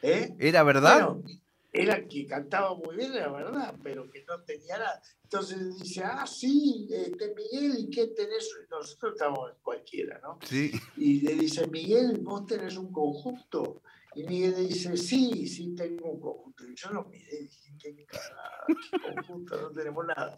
[0.01, 0.35] ¿Eh?
[0.37, 1.13] ¿Era verdad?
[1.13, 1.23] Bueno,
[1.71, 5.01] era que cantaba muy bien, era verdad, pero que no tenía nada.
[5.23, 8.53] Entonces dice, ah, sí, este Miguel, ¿y qué tenés?
[8.69, 10.39] Nosotros estamos en cualquiera, ¿no?
[10.45, 10.73] Sí.
[10.97, 13.81] Y le dice, Miguel, ¿vos tenés un conjunto?
[14.13, 16.67] Y Miguel dice, sí, sí tengo un conjunto.
[16.67, 18.65] Y yo lo miré y dije, ¿qué carajo?
[18.67, 19.61] ¿Qué conjunto?
[19.61, 20.35] No tenemos nada.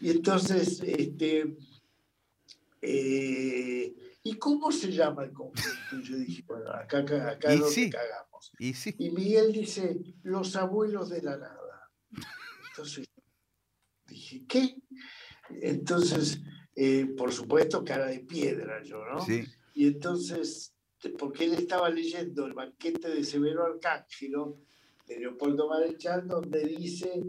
[0.00, 1.56] Y entonces, este,
[2.82, 5.62] eh, ¿y cómo se llama el conjunto?
[5.92, 7.90] Y yo dije, bueno, acá, acá, acá Y sí.
[7.90, 8.52] cagamos.
[8.58, 8.94] Y sí.
[8.98, 11.90] Y Miguel dice, los abuelos de la nada.
[12.70, 13.08] Entonces
[14.06, 14.76] dije, ¿qué?
[15.62, 16.40] Entonces,
[16.74, 19.24] eh, por supuesto, cara de piedra yo, ¿no?
[19.24, 19.44] Sí.
[19.74, 20.75] Y entonces,
[21.18, 24.58] porque él estaba leyendo el banquete de Severo Arcángelo,
[25.06, 27.22] de Leopoldo Marechal, donde dice,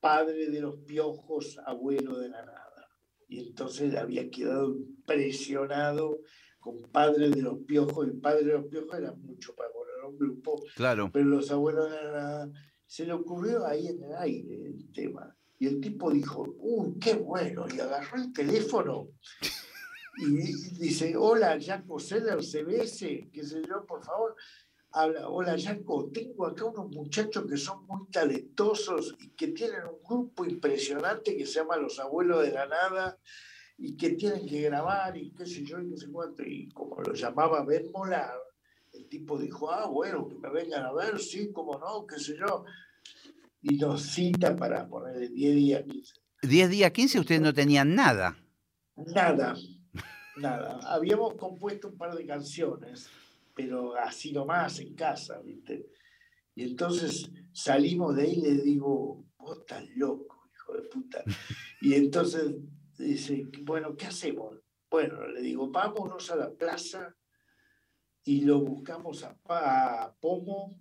[0.00, 2.88] padre de los piojos, abuelo de la nada.
[3.28, 6.20] Y entonces le había quedado impresionado
[6.60, 10.16] con padre de los piojos, y padre de los piojos era mucho para poner un
[10.18, 11.10] grupo, Claro.
[11.12, 12.52] pero los abuelos de la nada,
[12.86, 15.36] se le ocurrió ahí en el aire el tema.
[15.58, 19.08] Y el tipo dijo, uy, qué bueno, y agarró el teléfono
[20.16, 20.26] y
[20.78, 24.36] dice, hola, Jaco Seller, CBS, qué sé yo, por favor.
[24.92, 29.98] Habla, hola, Jaco, tengo acá unos muchachos que son muy talentosos y que tienen un
[30.08, 33.18] grupo impresionante que se llama Los Abuelos de la Nada
[33.76, 36.44] y que tienen que grabar y qué sé yo y qué sé cuánto.
[36.44, 38.38] Y como lo llamaba Ben Molar,
[38.92, 42.36] el tipo dijo, ah, bueno, que me vengan a ver, sí, cómo no, qué sé
[42.38, 42.64] yo.
[43.62, 48.36] Y nos cita para ponerle 10 días, 15 10 días 15 ustedes no tenían nada.
[48.96, 49.56] Nada,
[50.36, 50.80] nada.
[50.84, 53.08] Habíamos compuesto un par de canciones,
[53.54, 55.86] pero así nomás en casa, ¿viste?
[56.54, 61.24] Y entonces salimos de ahí y le digo, vos estás loco, hijo de puta.
[61.80, 62.54] Y entonces
[62.98, 64.60] dice, bueno, ¿qué hacemos?
[64.90, 67.16] Bueno, le digo, vámonos a la plaza
[68.24, 70.78] y lo buscamos a, a Pomo.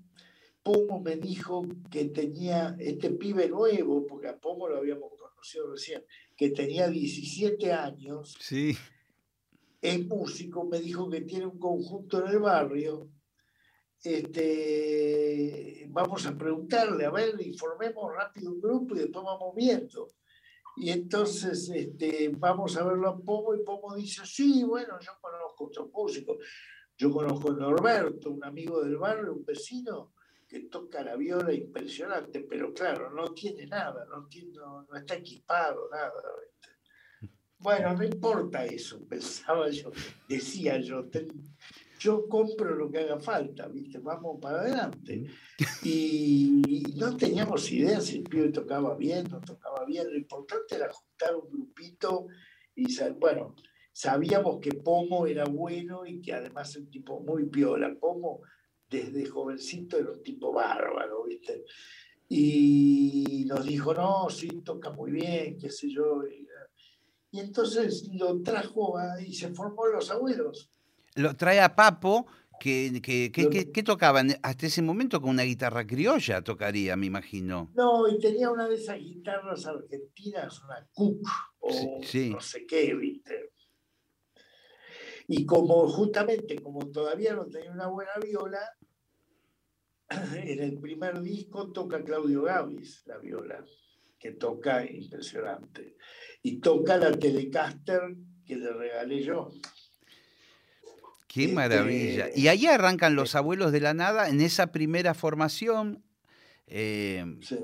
[0.62, 6.06] Pomo me dijo que tenía este pibe nuevo, porque a Pomo lo habíamos conocido recién,
[6.38, 8.78] que tenía 17 años, Sí.
[9.84, 13.10] Es músico, me dijo que tiene un conjunto en el barrio.
[14.02, 20.08] Este, vamos a preguntarle, a ver, informemos rápido un grupo y después vamos viendo.
[20.78, 25.66] Y entonces este, vamos a verlo a Pomo y Pomo dice, sí, bueno, yo conozco
[25.66, 26.38] otros músicos.
[26.98, 30.14] Yo conozco a Norberto, un amigo del barrio, un vecino,
[30.48, 34.54] que toca la viola impresionante, pero claro, no tiene nada, no, tiene,
[34.96, 36.14] está equipado, nada.
[37.64, 39.92] Bueno, no importa eso, pensaba yo,
[40.28, 41.56] decía yo, ten-
[41.98, 44.00] yo compro lo que haga falta, ¿viste?
[44.00, 45.26] Vamos para adelante.
[45.84, 46.62] Y
[46.98, 50.08] no teníamos idea si el pibe tocaba bien, no tocaba bien.
[50.12, 52.28] Lo importante era juntar un grupito
[52.76, 52.88] y,
[53.18, 53.56] bueno,
[53.94, 57.96] sabíamos que Pomo era bueno y que además es un tipo muy piola.
[57.98, 58.42] Pomo,
[58.90, 61.64] desde jovencito, era un tipo bárbaro, ¿viste?
[62.30, 66.22] y nos dijo, no, sí, toca muy bien, qué sé yo.
[67.34, 70.70] Y, entonces lo trajo a- y se formó Los Abuelos.
[71.16, 72.28] Lo trae a Papo,
[72.60, 77.08] que, que, que- que- que tocaban hasta ese momento con una guitarra criolla, tocaría, me
[77.08, 77.72] imagino.
[77.74, 81.28] No, y tenía una de esas guitarras argentinas, una Cook
[81.60, 82.30] o sí.
[82.30, 83.52] no sé qué, ¿viste?
[85.28, 88.60] Y como justamente, como todavía no tenía una buena viola,
[90.36, 93.66] en el primer disco toca Claudio Gavis la viola,
[94.20, 95.98] que toca impresionante.
[96.44, 98.02] Y toca la Telecaster
[98.46, 99.50] que le regalé yo.
[101.28, 102.30] Qué Este, maravilla.
[102.36, 106.04] Y ahí arrancan los abuelos de la nada en esa primera formación.
[106.68, 107.58] eh, Sí.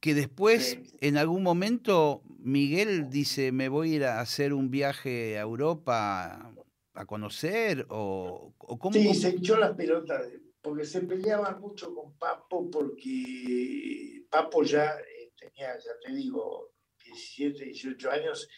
[0.00, 0.96] que después, Sí.
[1.00, 6.52] en algún momento, Miguel dice, me voy a ir a hacer un viaje a Europa
[6.94, 8.94] a conocer, o, o cómo...
[8.94, 10.26] Sí, cómo- se echó las pelotas,
[10.60, 16.70] porque se peleaban mucho con Papo, porque Papo ya eh, tenía, ya te digo,
[17.12, 18.48] 17, 18 años,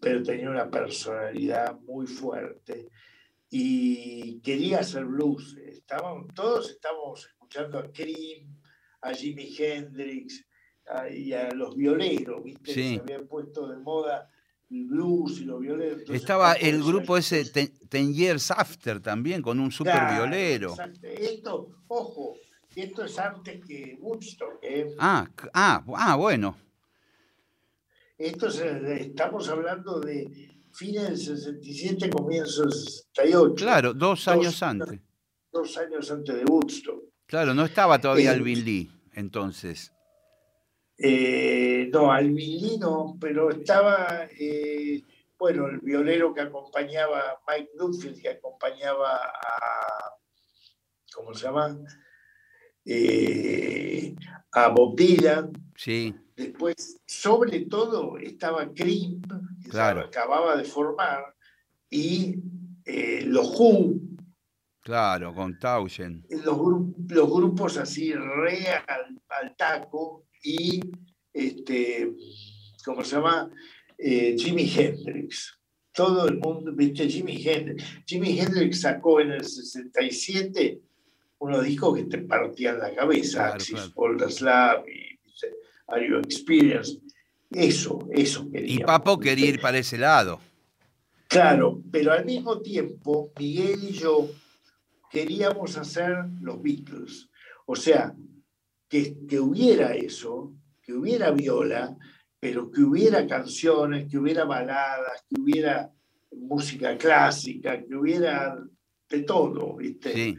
[0.00, 2.88] pero tenía una personalidad muy fuerte
[3.50, 5.56] y quería hacer blues.
[5.56, 8.56] Estaban, todos estábamos escuchando a Cream,
[9.00, 10.44] a Jimi Hendrix
[10.86, 12.72] a- y a los violeros, ¿viste?
[12.74, 12.94] Sí.
[12.96, 14.28] Se habían puesto de moda
[14.70, 16.00] el blues y los violeros.
[16.00, 20.70] Entonces, Estaba el grupo ese Ten, Ten Years After también, con un super Claro, violero.
[20.70, 21.06] exacto.
[21.06, 22.36] Esto, ojo,
[22.76, 24.58] esto es antes que Woodstock.
[24.62, 24.94] ¿eh?
[24.98, 26.56] Ah, ah, ah, bueno.
[28.18, 33.54] Esto es, estamos hablando de fines del 67, comienzos del 68.
[33.54, 35.00] Claro, dos Dos- años antes.
[35.52, 37.04] Dos años antes de Woodstock.
[37.26, 39.92] Claro, no estaba todavía Eh, Alvin Lee, entonces.
[40.98, 45.02] Eh, no, Alvin Lee no, pero estaba, eh,
[45.38, 50.10] bueno, el violero que acompañaba, Mike Newfield, que acompañaba a,
[51.14, 51.78] ¿cómo se llama?
[52.90, 54.14] Eh,
[54.52, 55.50] a Bob Dylan.
[55.76, 59.20] Sí, Después, sobre todo, estaba Cream,
[59.62, 60.02] que Claro.
[60.02, 61.34] se acababa de formar,
[61.90, 62.36] y
[62.84, 63.96] eh, los Who,
[64.80, 66.24] claro, con Tauschen.
[66.30, 70.80] los, gru- los grupos así re al, al taco, y,
[71.32, 72.12] este,
[72.84, 73.50] ¿cómo se llama?
[73.98, 75.58] Eh, Jimi Hendrix.
[75.92, 77.82] Todo el mundo, viste, Jimi Hendrix.
[78.06, 80.80] Jimi Hendrix sacó en el 67
[81.38, 84.30] unos discos que te partían la cabeza, Claro, Axis claro.
[84.30, 85.18] Slab y.
[85.88, 87.00] Are You Experienced.
[87.50, 88.74] Eso, eso quería.
[88.74, 90.38] Y Papo quería ir para ese lado.
[91.28, 94.28] Claro, pero al mismo tiempo, Miguel y yo
[95.10, 97.28] queríamos hacer los Beatles.
[97.66, 98.14] O sea,
[98.88, 101.96] que, que hubiera eso, que hubiera viola,
[102.38, 105.90] pero que hubiera canciones, que hubiera baladas, que hubiera
[106.32, 108.56] música clásica, que hubiera
[109.08, 110.12] de todo, ¿viste?
[110.12, 110.36] Sí,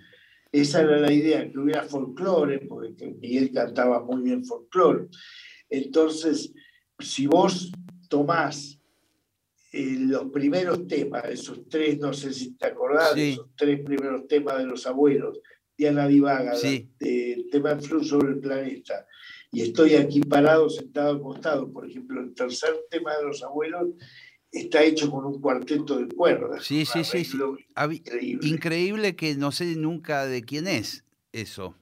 [0.52, 5.08] Esa era la idea, que hubiera folclore, porque Miguel cantaba muy bien folclore.
[5.70, 6.52] Entonces,
[6.98, 7.72] si vos
[8.08, 8.76] tomás
[9.72, 13.34] eh, los primeros temas, esos tres, no sé si te acordás, Sí.
[13.34, 15.40] esos tres primeros temas de los abuelos,
[15.78, 16.90] Diana Divaga, Sí.
[17.00, 19.06] de- el tema Flu sobre el planeta,
[19.52, 23.90] y estoy aquí parado, sentado al costado, por ejemplo, el tercer tema de los abuelos
[24.52, 26.64] está hecho con un cuarteto de cuerdas.
[26.66, 27.38] Sí, sí, sí, sí.
[27.92, 28.48] Increíble.
[28.48, 31.76] Increíble que no sé nunca de quién es eso.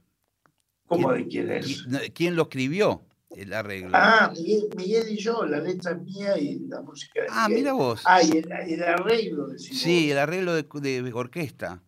[0.87, 1.83] ¿Cómo ¿Quién- de quién es?
[1.83, 3.01] ¿Quién, quién lo escribió?
[3.35, 3.91] El arreglo.
[3.93, 7.61] Ah, Miguel, Miguel y yo, la letra es mía y la música de Ah, Miguel.
[7.63, 8.01] mira vos.
[8.05, 9.81] Ah, y el, el arreglo, decimos.
[9.81, 10.63] Sí, el arreglo de,
[11.03, 11.83] de orquesta.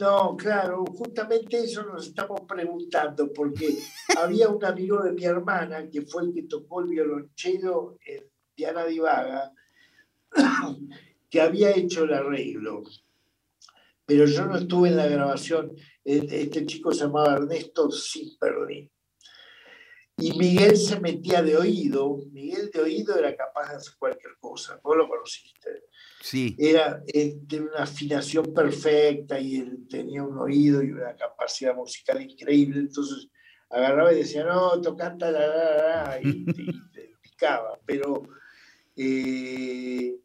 [0.00, 3.68] No, claro, justamente eso nos estamos preguntando, porque
[4.18, 8.24] había un amigo de mi hermana que fue el que tocó el violonchelo en
[8.56, 9.52] Diana Divaga,
[11.30, 12.82] que había hecho el arreglo.
[14.04, 15.72] Pero yo no estuve en la grabación.
[16.04, 18.90] Este este chico se llamaba Ernesto Zimperlin.
[20.18, 22.18] Y Miguel se metía de oído.
[22.32, 24.80] Miguel de oído era capaz de hacer cualquier cosa.
[24.82, 25.84] Vos lo conociste
[26.22, 32.22] Sí, era de una afinación perfecta y él tenía un oído y una capacidad musical
[32.22, 32.80] increíble.
[32.80, 33.28] Entonces
[33.68, 37.78] agarraba y decía, no, la", y, y te picaba.
[37.84, 38.22] Pero
[38.96, 40.16] eh,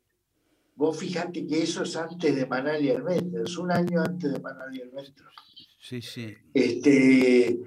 [0.75, 4.75] vos fíjate que eso es antes de Manal y Almendras, un año antes de Manal
[4.75, 5.33] y Almendras.
[5.79, 6.33] sí, sí.
[6.53, 7.59] Este,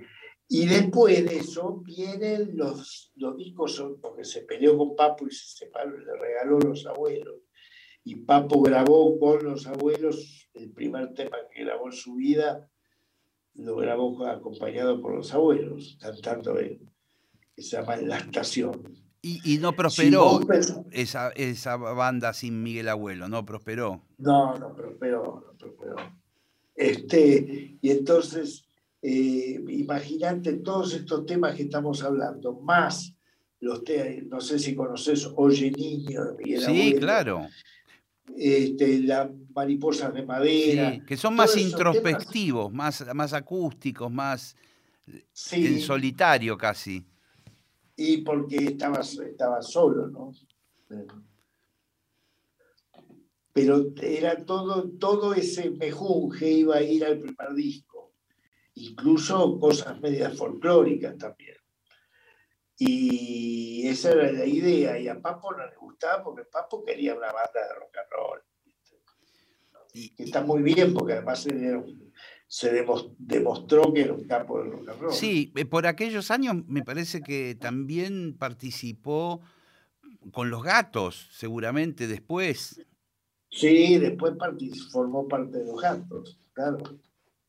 [0.49, 5.31] y después de eso vienen los, los discos, son- porque se peleó con Papo y
[5.31, 7.37] se separó, le regaló los abuelos.
[8.05, 12.71] Y Papo grabó con los abuelos el primer tema que grabó en su vida,
[13.55, 16.81] lo grabó acompañado por los abuelos, cantando él,
[17.55, 18.83] que se llama La Estación.
[19.27, 20.41] Y, y no prosperó
[20.91, 24.03] esa, esa banda sin Miguel Abuelo, no prosperó.
[24.19, 25.97] No, no prosperó, no prosperó.
[26.77, 28.65] Este, y entonces
[29.07, 33.13] Eh, Imagínate todos estos temas que estamos hablando, más
[33.61, 37.49] los te- no sé si conoces Oye Niño de Miguel Sí, Abuelo, claro.
[38.37, 40.93] este, la mariposas de madera.
[40.93, 44.57] Sí, que son más temas, introspectivos, más, más acústicos, más
[45.33, 47.05] sí, en solitario casi.
[47.97, 50.33] Y porque estabas estaba solo, ¿no?
[53.53, 58.13] Pero era todo, todo ese mejunje iba a ir al primer disco,
[58.75, 61.57] incluso cosas medias folclóricas también.
[62.77, 67.33] Y esa era la idea, y a Papo no le gustaba porque Papo quería una
[67.33, 68.41] banda de rock and roll.
[69.93, 72.04] Y- Que está muy bien porque además él era un-
[72.57, 75.13] se demos- demostró que era un capo del rock and roll.
[75.13, 79.41] Sí, eh, por aquellos años me parece que también participó
[80.31, 82.81] con los gatos, seguramente después.
[83.51, 84.35] Sí, después
[84.93, 86.79] formó parte de los gatos, claro.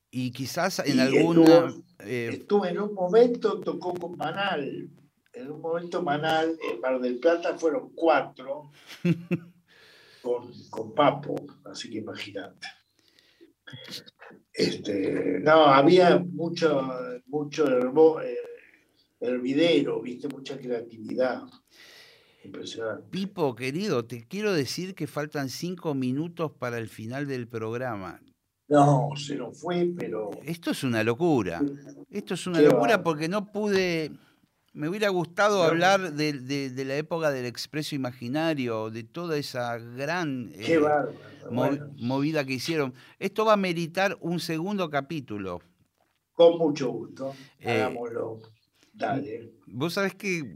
[0.09, 1.43] Y quizás en Y alguna...
[1.67, 4.89] estuvo- eh, Estuvo en un momento, tocó con Manal.
[5.33, 8.71] En un momento Manal, en Mar del Plata fueron cuatro
[10.23, 11.35] con, con Papo,
[11.65, 12.67] así que imagínate.
[14.57, 16.89] Este, no, había mucho,
[17.27, 18.37] mucho herbo- eh,
[19.19, 21.43] hervidero, viste, mucha creatividad.
[22.43, 23.03] Impresionante.
[23.09, 28.21] Pipo, querido, te quiero decir que faltan cinco minutos para el final del programa.
[28.67, 31.61] No, se nos fue, pero Esto es una locura.
[32.09, 34.11] Esto es una Qué locura porque no pude.
[34.75, 39.77] Me hubiera gustado hablar de, de- de la época del expreso imaginario, de toda esa
[39.77, 40.77] gran eh,
[41.49, 42.93] Bueno, movida que hicieron.
[43.17, 45.61] Esto va a meritar un segundo capítulo.
[46.33, 48.39] con mucho gusto, Eh, hagámoslo.
[48.91, 49.53] Dale.
[49.67, 50.55] Vos sabés que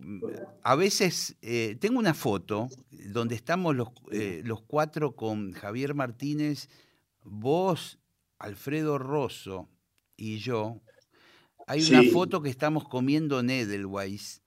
[0.63, 6.67] a veces eh, tengo una foto donde estamos los, eh, los cuatro con Javier Martínez,
[7.23, 7.99] vos,
[8.37, 9.69] Alfredo Rosso
[10.17, 10.81] y yo.
[11.69, 12.09] Hay una Sí.
[12.09, 14.41] foto que estamos comiendo en Edelweiss.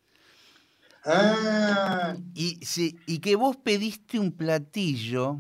[1.05, 5.39] Ah, Y, sí, y que vos pediste un platillo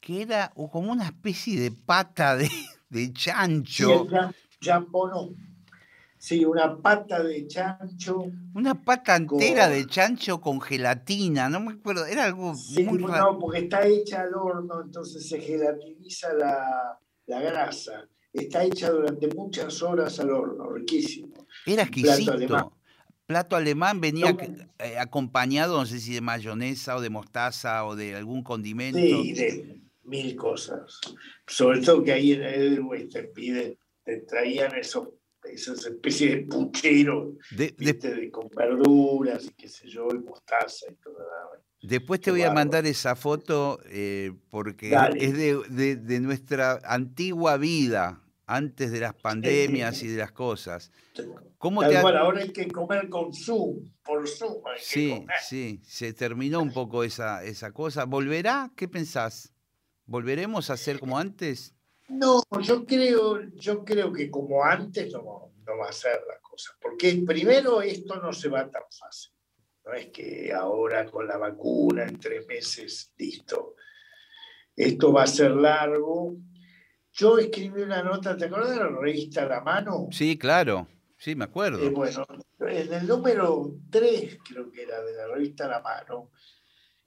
[0.00, 2.50] que era como una especie de pata de,
[2.88, 4.06] de sí, chancho.
[4.60, 5.36] jambonón.
[6.16, 8.24] Sí, una pata de chancho.
[8.54, 12.98] Una pata entera Con- de chancho con gelatina, no me acuerdo, era algo Sí, muy
[13.02, 13.32] raro.
[13.32, 18.06] no, porque está hecha al horno, entonces se gelatiniza la, la grasa.
[18.32, 21.46] Está hecha durante muchas horas al horno, riquísimo.
[21.66, 22.32] Era plato exquisito.
[22.32, 22.64] alemán.
[23.26, 24.38] Plato alemán venía No.
[24.78, 28.98] eh, acompañado, no sé si de mayonesa o de mostaza o de algún condimento.
[28.98, 30.98] Sí, de mil cosas.
[31.46, 35.08] Sobre todo que ahí en Edelweiss te piden, te traían esos,
[35.44, 40.18] esas especies de pucheros, De- de- viste, de, con verduras y qué sé yo, y
[40.18, 41.16] mostaza y todo.
[41.82, 45.24] Después te voy a mandar esa foto eh, porque Dale.
[45.24, 50.90] es de, de- de nuestra antigua vida, antes de las pandemias y de las cosas.
[51.58, 54.84] ¿Cómo Tal te ha- cual, ahora hay que comer con Zoom, por Zoom hay que
[54.84, 55.36] Sí, comer.
[55.48, 58.04] sí, se terminó un poco esa, esa cosa.
[58.04, 58.70] ¿Volverá?
[58.76, 59.52] ¿Qué pensás?
[60.06, 61.74] ¿Volveremos a ser como antes?
[62.08, 66.72] No, yo creo, yo creo que como antes no, no va a ser la cosa,
[66.80, 69.31] porque primero esto no se va tan fácil.
[69.84, 73.74] No es que ahora con la vacuna en tres meses, listo.
[74.76, 76.36] Esto va a ser largo.
[77.12, 80.08] Yo escribí una nota, ¿te acuerdas de la revista La Mano?
[80.10, 80.86] Sí, claro.
[81.18, 81.84] Sí, me acuerdo.
[81.84, 82.24] Eh, bueno,
[82.60, 86.30] en el número 3, creo que era de la revista La Mano,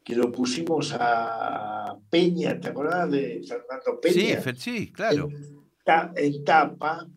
[0.03, 4.41] que lo pusimos a Peña, ¿te acordás de Fernando sí, Peña?
[4.41, 5.27] Fer- sí, claro.
[5.31, 7.07] en, ta- en tapa,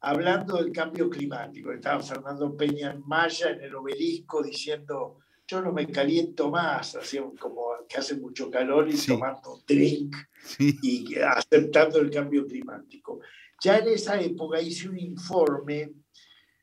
[0.00, 1.72] hablando del cambio climático.
[1.72, 7.18] Estaba Fernando Peña en Maya, en el obelisco, diciendo, yo no me caliento más, así
[7.38, 9.08] como que hace mucho calor y Sí.
[9.08, 10.78] tomando drink Sí.
[10.82, 13.20] y aceptando el cambio climático.
[13.60, 15.92] Ya en esa época hice un informe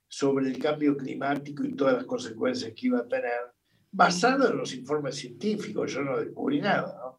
[0.08, 3.34] sobre el cambio climático y todas las consecuencias que iba a tener,
[3.92, 6.96] basado en los informes científicos, yo no descubrí nada.
[7.02, 7.18] ¿no?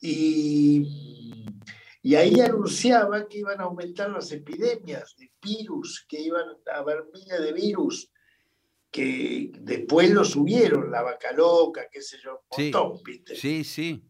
[0.00, 1.44] Y,
[2.04, 7.06] y ahí anunciaba que iban a aumentar las epidemias de virus, que iban a haber
[7.14, 8.12] miles de virus,
[8.90, 12.70] que después lo subieron, la vaca loca, qué sé yo, un Sí.
[12.70, 13.34] montón, ¿viste?
[13.34, 14.04] Sí, sí.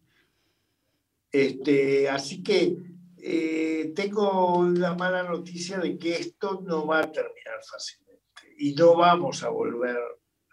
[1.31, 2.75] Este, así que
[3.17, 8.21] eh, tengo la mala noticia de que esto no va a terminar fácilmente
[8.57, 9.97] y no vamos a volver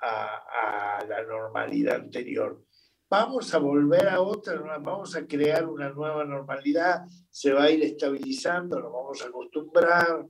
[0.01, 2.65] a, a la normalidad anterior.
[3.13, 7.83] Vamos a volver a otra, vamos a crear una nueva normalidad, se va a ir
[7.83, 10.27] estabilizando, nos vamos a acostumbrar.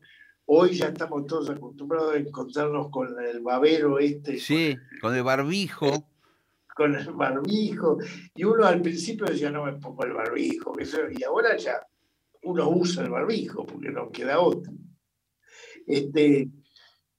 [0.47, 6.09] Hoy ya estamos todos acostumbrados a encontrarnos con el babero este, Sí, con el barbijo.
[6.75, 7.99] con el barbijo.
[8.35, 10.73] Y uno al principio decía, no me pongo el barbijo.
[11.17, 11.87] Y ahora ya
[12.43, 14.73] uno usa el barbijo porque no queda otro.
[15.87, 16.49] Este,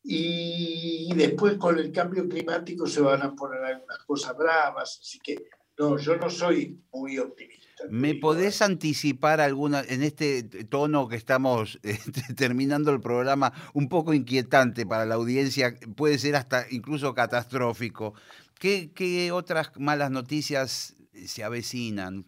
[0.04, 5.46] y después con el cambio climático se van a poner algunas cosas bravas, así que
[5.78, 7.64] no, yo no soy muy optimista.
[7.90, 14.14] ¿Me podés anticipar alguna, en este tono que estamos este, terminando el programa, un poco
[14.14, 18.14] inquietante para la audiencia, puede ser hasta incluso catastrófico?
[18.60, 22.26] ¿Qué, qué otras malas noticias se avecinan,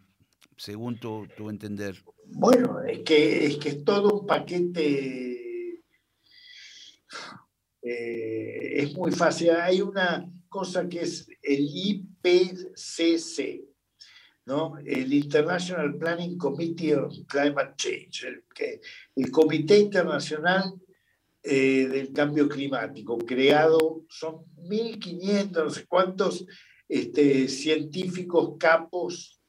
[0.57, 2.03] según tu, tu entender?
[2.28, 5.84] Bueno, es que, es que es todo un paquete.
[7.86, 9.51] Eh, es muy fácil.
[9.51, 13.63] Hay una cosa que es el IPCC,
[14.45, 14.77] ¿no?
[14.83, 18.43] El International Planning Committee on Climate Change, el,
[19.15, 20.73] el Comité Internacional
[21.43, 26.43] eh, del Cambio Climático, creado, son 1.500, no sé cuántos
[26.89, 29.39] este, científicos capos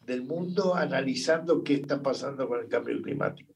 [0.00, 3.54] del mundo analizando qué está pasando con el cambio climático.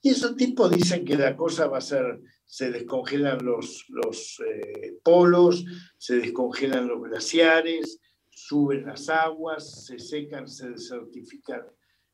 [0.00, 2.20] Y esos tipos dicen que la cosa va a ser,
[2.52, 5.64] se descongelan los, los eh, polos,
[5.96, 7.98] se descongelan los glaciares,
[8.28, 11.62] suben las aguas, se secan, se desertifican,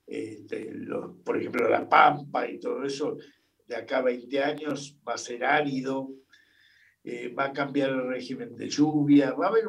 [0.07, 3.17] este, los- por ejemplo, la pampa y todo eso,
[3.67, 6.09] de acá a 20 años va a ser árido,
[7.03, 9.65] eh, va a cambiar el régimen de lluvia, va a haber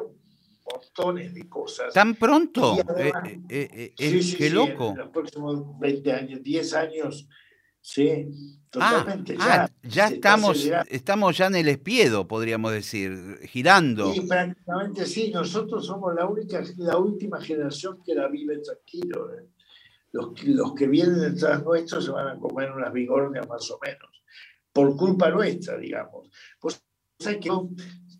[0.72, 1.92] montones de cosas.
[1.92, 2.76] ¿Tan pronto?
[2.86, 4.90] Además- Eh, eh, eh, eh, Sí, sí, qué sí, loco.
[4.90, 7.26] En los próximos 20 años, 10 años,
[7.80, 8.28] sí,
[8.74, 9.36] Ah, totalmente.
[9.40, 14.12] ah, ya ya se está estamos, estamos ya en el espiedo, podríamos decir, girando.
[14.12, 19.34] Sí, prácticamente sí, nosotros somos la única, la última generación que la vive tranquilo.
[19.34, 19.48] ¿eh?
[20.12, 24.22] Los, los que vienen detrás nuestros se van a comer unas bigornias más o menos,
[24.72, 26.28] por culpa nuestra, digamos.
[26.60, 26.80] Pues,
[27.18, 27.70] ¿sabes que yo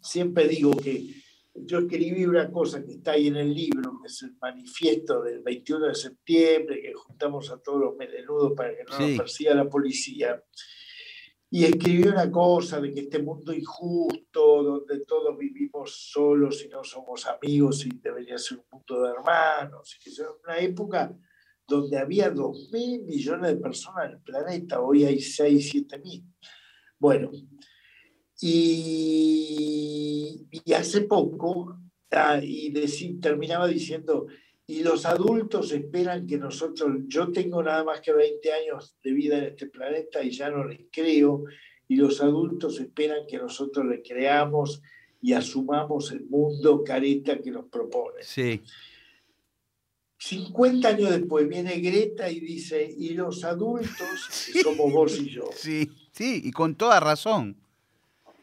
[0.03, 1.15] siempre digo que
[1.55, 5.43] yo escribí una cosa que está ahí en el libro, que es el manifiesto del
[5.43, 9.09] 21 de septiembre, que juntamos a todos los melenudos para que no Sí.
[9.11, 10.43] nos persiga la policía.
[11.53, 16.85] Y escribí una cosa de que este mundo injusto, donde todos vivimos solos y no
[16.85, 21.13] somos amigos y debería ser un mundo de hermanos, y que es una época
[21.67, 26.25] donde había 2 mil millones de personas en el planeta, hoy hay 6, 7 mil.
[26.99, 27.31] Bueno,
[28.41, 31.79] y, y hace poco,
[32.11, 32.73] ah, y
[33.21, 34.27] terminaba diciendo,
[34.67, 39.39] y los adultos esperan que nosotros, yo tengo nada más que 20 años de vida
[39.39, 41.45] en este planeta y ya no les creo,
[41.89, 44.81] y los adultos esperan que nosotros le creamos
[45.21, 48.23] y asumamos el mundo careta que nos propone.
[48.23, 48.63] Sí.
[50.19, 53.97] 50 años después viene Greta y dice, y los adultos,
[54.53, 57.57] que somos vos y yo, Sí, sí, y con toda razón.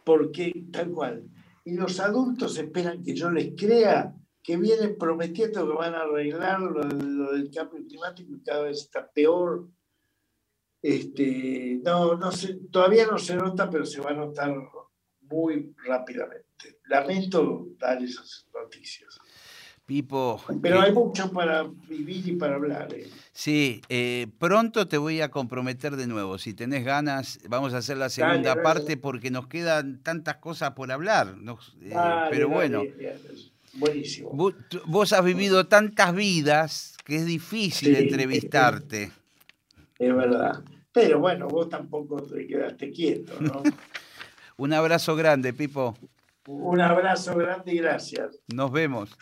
[0.07, 1.29] Porque tal cual,
[1.65, 6.61] y los adultos esperan que yo les crea que vienen prometiendo que van a arreglar
[6.61, 9.67] lo, del cambio climático y cada vez está peor.
[10.81, 14.55] Este, no, no sé, todavía no se nota, pero se va a notar
[15.23, 16.79] muy rápidamente.
[16.85, 19.19] Lamento dar esas noticias.
[19.87, 20.43] Pipo.
[20.61, 22.93] Pero eh, hay mucho para vivir y para hablar.
[22.93, 23.07] ¿eh?
[23.31, 26.37] Sí, eh, pronto te voy a comprometer de nuevo.
[26.37, 28.61] Si tenés ganas, vamos a hacer la segunda dale.
[28.63, 31.37] parte porque nos quedan tantas cosas por hablar.
[31.37, 32.83] Nos- eh, Dale, pero bueno.
[33.75, 34.31] Buenísimo.
[34.33, 34.53] vos,
[34.87, 38.03] vos has vivido tantas vidas que es difícil Sí.
[38.03, 39.11] entrevistarte.
[39.99, 40.63] Es verdad.
[40.91, 43.63] Pero bueno, vos tampoco te quedaste quieto, ¿no?
[44.57, 45.97] Un abrazo grande, Pipo.
[46.45, 48.37] Un abrazo grande y gracias.
[48.53, 49.17] Nos vemos.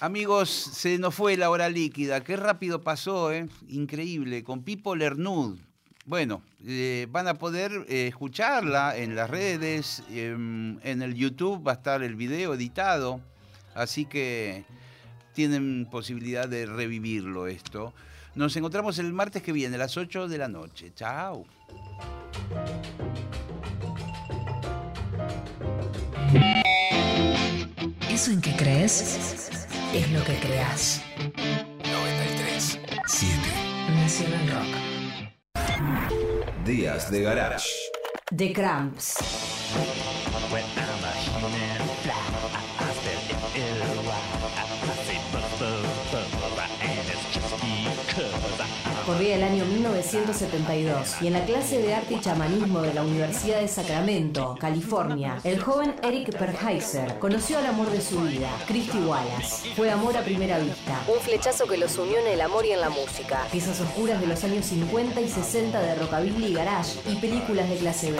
[0.00, 2.22] Amigos, se nos fue la hora líquida.
[2.22, 3.48] Qué rápido pasó, ¿eh?
[3.68, 4.44] Increíble.
[4.44, 5.58] Con Pipo Lernud.
[6.06, 11.72] Bueno, eh, van a poder eh, escucharla en las redes, em, en el YouTube va
[11.72, 13.20] a estar el video editado,
[13.74, 14.64] así que
[15.34, 17.92] tienen posibilidad de revivirlo esto.
[18.36, 20.92] Nos encontramos el martes que viene a las 8 de la noche.
[20.94, 21.44] Chao.
[28.08, 29.57] Eso en que crees
[29.94, 31.02] es lo que creas.
[31.16, 33.36] 93 7
[33.96, 34.66] Nacional Rock.
[36.64, 37.68] Días de Garage.
[38.36, 39.14] The Cramps.
[40.50, 40.87] Corría
[50.12, 55.38] 1972 y en la clase de arte y chamanismo de la Universidad de Sacramento, California,
[55.44, 59.74] el joven Eric Perheiser conoció al amor de su vida, Christy Wallace.
[59.76, 60.98] Fue amor a primera vista.
[61.08, 63.46] Un flechazo que los unió en el amor y en la música.
[63.52, 67.76] Piezas oscuras de los años 50 y 60 de rockabilly y garage y películas de
[67.76, 68.18] clase B.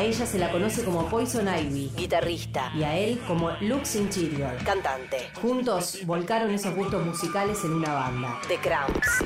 [0.00, 2.72] A ella se la conoce como Poison Ivy, Guitarrista.
[2.74, 4.56] y a él como Lux Interior.
[4.64, 5.28] Cantante.
[5.42, 8.40] Juntos volcaron esos gustos musicales en una banda.
[8.48, 9.22] The Cramps.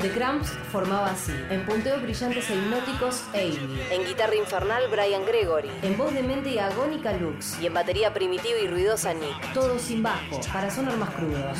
[0.00, 3.82] The Cramps formaba así, en punteos brillantes e hipnóticos, Amy.
[3.90, 5.70] En guitarra infernal, Brian Gregory.
[5.82, 7.60] En voz demente y agónica, Lux.
[7.60, 9.52] Y en batería primitiva y ruidosa, Nick.
[9.52, 11.58] Todo sin bajo, para sonar más crudos.